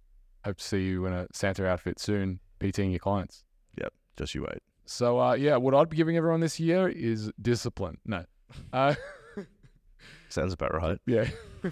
hope 0.43 0.57
to 0.57 0.63
see 0.63 0.83
you 0.85 1.05
in 1.05 1.13
a 1.13 1.27
Santa 1.33 1.65
outfit 1.67 1.99
soon, 1.99 2.39
PTing 2.59 2.89
your 2.91 2.99
clients. 2.99 3.43
Yep. 3.79 3.93
Just 4.17 4.33
you 4.35 4.41
wait. 4.41 4.61
So 4.85 5.19
uh, 5.19 5.33
yeah, 5.33 5.57
what 5.57 5.73
I'd 5.75 5.89
be 5.89 5.97
giving 5.97 6.17
everyone 6.17 6.39
this 6.39 6.59
year 6.59 6.87
is 6.87 7.31
discipline. 7.41 7.97
No. 8.05 8.23
Uh, 8.73 8.95
Sounds 10.29 10.53
about 10.53 10.73
right. 10.73 10.97
yeah. 11.05 11.27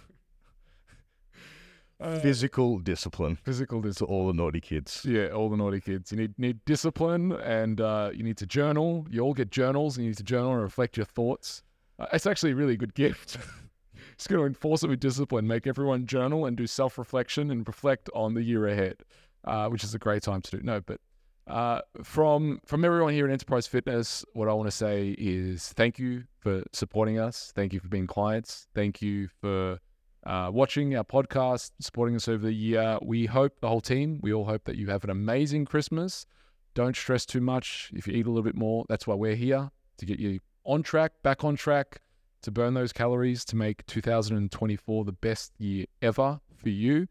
Uh, 1.97 2.19
Physical 2.19 2.79
discipline 2.79 3.38
physical 3.38 3.81
discipline. 3.81 4.13
all 4.13 4.27
the 4.27 4.34
naughty 4.34 4.60
kids. 4.60 5.05
Yeah, 5.08 5.27
all 5.29 5.49
the 5.49 5.55
naughty 5.55 5.79
kids. 5.79 6.12
You 6.12 6.17
need 6.17 6.38
need 6.38 6.60
discipline, 6.65 7.31
and 7.31 7.79
uh, 7.79 8.12
you 8.13 8.21
need 8.21 8.36
to 8.38 8.45
journal. 8.45 9.08
You 9.10 9.21
all 9.21 9.34
get 9.34 9.49
journals, 9.49 9.95
and 9.95 10.03
you 10.03 10.10
need 10.10 10.17
to 10.17 10.23
journal 10.23 10.51
and 10.51 10.62
reflect 10.62 10.97
your 10.97 11.05
thoughts. 11.05 11.63
Uh, 11.97 12.08
it's 12.12 12.25
actually 12.25 12.51
a 12.51 12.55
really 12.55 12.75
good 12.75 12.93
gift. 12.95 13.38
it's 14.13 14.27
going 14.27 14.41
to 14.41 14.45
enforce 14.45 14.84
it 14.84 14.89
with 14.89 14.99
discipline. 14.99 15.47
Make 15.47 15.67
everyone 15.67 16.05
journal 16.05 16.45
and 16.45 16.58
do 16.58 16.67
self 16.67 16.97
reflection 16.97 17.49
and 17.49 17.65
reflect 17.65 18.10
on 18.13 18.34
the 18.34 18.43
year 18.43 18.67
ahead, 18.67 18.97
uh, 19.45 19.69
which 19.69 19.86
is 19.86 19.95
a 19.95 19.99
great 19.99 20.21
time 20.21 20.41
to 20.41 20.58
do. 20.58 20.63
No, 20.63 20.81
but 20.81 20.99
uh, 21.47 21.79
from 22.03 22.60
from 22.65 22.84
everyone 22.84 23.13
here 23.13 23.25
at 23.25 23.31
Enterprise 23.31 23.67
Fitness, 23.67 24.25
what 24.34 24.49
I 24.49 24.53
want 24.53 24.67
to 24.67 24.75
say 24.75 25.15
is 25.17 25.69
thank 25.71 25.97
you 25.97 26.25
for 26.39 26.63
supporting 26.73 27.19
us. 27.19 27.53
Thank 27.55 27.71
you 27.71 27.79
for 27.79 27.88
being 27.88 28.05
clients. 28.08 28.67
Thank 28.75 29.01
you 29.01 29.29
for 29.39 29.79
uh, 30.26 30.50
watching 30.52 30.96
our 30.96 31.04
podcast, 31.04 31.72
supporting 31.80 32.16
us 32.16 32.28
over 32.28 32.46
the 32.46 32.54
year. 32.54 32.98
We 33.02 33.26
hope 33.26 33.60
the 33.60 33.68
whole 33.68 33.82
team, 33.82 34.20
we 34.22 34.34
all 34.34 34.46
hope 34.46 34.66
that 34.66 34.76
you 34.76 34.88
have 34.88 35.04
an 35.04 35.10
amazing 35.10 35.66
Christmas. 35.66 36.26
Don't 36.74 36.96
stress 36.96 37.26
too 37.26 37.42
much. 37.42 37.92
If 37.94 38.08
you 38.08 38.14
eat 38.14 38.26
a 38.26 38.30
little 38.30 38.44
bit 38.44 38.56
more, 38.56 38.86
that's 38.90 39.08
why 39.08 39.16
we're 39.16 39.36
here 39.36 39.72
to 39.98 40.06
get 40.06 40.20
you 40.20 40.40
on 40.66 40.84
track, 40.84 41.14
back 41.24 41.44
on 41.44 41.56
track, 41.56 42.02
to 42.42 42.52
burn 42.52 42.74
those 42.74 42.92
calories, 42.92 43.46
to 43.46 43.56
make 43.56 43.86
2024 43.86 45.06
the 45.06 45.12
best 45.12 45.54
year 45.58 45.86
ever 46.02 46.40
for 46.56 46.70
you. 46.70 47.08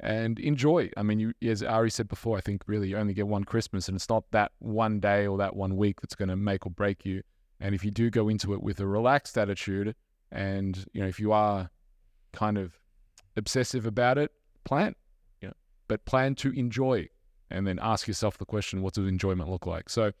And 0.00 0.38
enjoy. 0.38 0.90
I 0.96 1.02
mean, 1.02 1.18
you, 1.18 1.32
as 1.42 1.62
Ari 1.62 1.90
said 1.90 2.06
before, 2.06 2.38
I 2.38 2.40
think 2.40 2.62
really 2.68 2.90
you 2.90 2.96
only 2.96 3.14
get 3.14 3.26
one 3.26 3.42
Christmas, 3.42 3.88
and 3.88 3.96
it's 3.96 4.08
not 4.08 4.30
that 4.30 4.52
one 4.60 5.00
day 5.00 5.26
or 5.26 5.38
that 5.38 5.56
one 5.56 5.76
week 5.76 6.00
that's 6.00 6.14
going 6.14 6.28
to 6.28 6.36
make 6.36 6.66
or 6.66 6.70
break 6.70 7.04
you. 7.04 7.22
And 7.58 7.74
if 7.74 7.84
you 7.84 7.90
do 7.90 8.08
go 8.08 8.28
into 8.28 8.54
it 8.54 8.62
with 8.62 8.78
a 8.78 8.86
relaxed 8.86 9.36
attitude, 9.36 9.96
and 10.30 10.86
you 10.92 11.00
know, 11.00 11.08
if 11.08 11.18
you 11.18 11.32
are 11.32 11.70
kind 12.32 12.58
of 12.58 12.78
obsessive 13.36 13.86
about 13.86 14.18
it, 14.18 14.32
plan, 14.64 14.94
you 15.40 15.48
know, 15.48 15.54
but 15.86 16.04
plan 16.04 16.34
to 16.36 16.50
enjoy 16.52 17.08
and 17.50 17.66
then 17.66 17.78
ask 17.80 18.06
yourself 18.06 18.38
the 18.38 18.44
question, 18.44 18.82
what 18.82 18.94
does 18.94 19.06
enjoyment 19.06 19.48
look 19.48 19.66
like? 19.66 19.88
So 19.88 20.12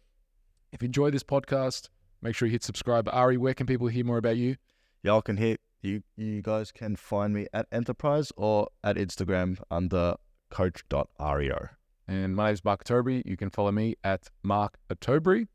if 0.72 0.82
you 0.82 0.86
enjoy 0.86 1.10
this 1.10 1.22
podcast, 1.22 1.88
make 2.22 2.34
sure 2.34 2.46
you 2.46 2.52
hit 2.52 2.64
subscribe. 2.64 3.08
Ari, 3.10 3.36
where 3.36 3.54
can 3.54 3.66
people 3.66 3.88
hear 3.88 4.04
more 4.04 4.18
about 4.18 4.36
you? 4.36 4.56
Y'all 5.02 5.22
can 5.22 5.36
hit 5.36 5.60
you. 5.82 6.02
You 6.16 6.42
guys 6.42 6.72
can 6.72 6.96
find 6.96 7.34
me 7.34 7.46
at 7.52 7.66
Enterprise 7.70 8.32
or 8.36 8.68
at 8.82 8.96
Instagram 8.96 9.58
under 9.70 10.14
coach.rio. 10.50 11.68
And 12.06 12.34
my 12.34 12.46
name 12.46 12.54
is 12.54 12.64
Mark 12.64 12.84
Atobry. 12.84 13.22
You 13.26 13.36
can 13.36 13.50
follow 13.50 13.70
me 13.70 13.96
at 14.02 14.28
Mark 14.42 14.78
Atobry. 14.90 15.46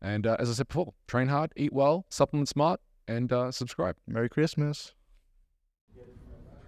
And 0.00 0.26
uh, 0.26 0.36
as 0.38 0.48
I 0.48 0.54
said 0.54 0.68
before, 0.68 0.94
train 1.06 1.28
hard, 1.28 1.52
eat 1.56 1.72
well, 1.72 2.06
supplement 2.08 2.48
smart, 2.48 2.80
and 3.06 3.32
uh, 3.32 3.50
subscribe. 3.52 3.96
Merry 4.06 4.28
Christmas. 4.28 4.94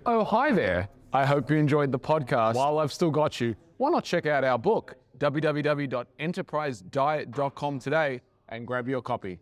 Oh, 0.06 0.24
hi 0.24 0.50
there. 0.52 0.88
I 1.12 1.26
hope 1.26 1.50
you 1.50 1.56
enjoyed 1.56 1.90
the 1.92 1.98
podcast. 1.98 2.54
While 2.54 2.78
I've 2.78 2.92
still 2.92 3.10
got 3.10 3.40
you, 3.40 3.54
why 3.76 3.90
not 3.90 4.04
check 4.04 4.24
out 4.26 4.44
our 4.44 4.58
book, 4.58 4.94
www.enterprisediet.com 5.18 7.78
today, 7.78 8.20
and 8.48 8.66
grab 8.66 8.88
your 8.88 9.02
copy. 9.02 9.38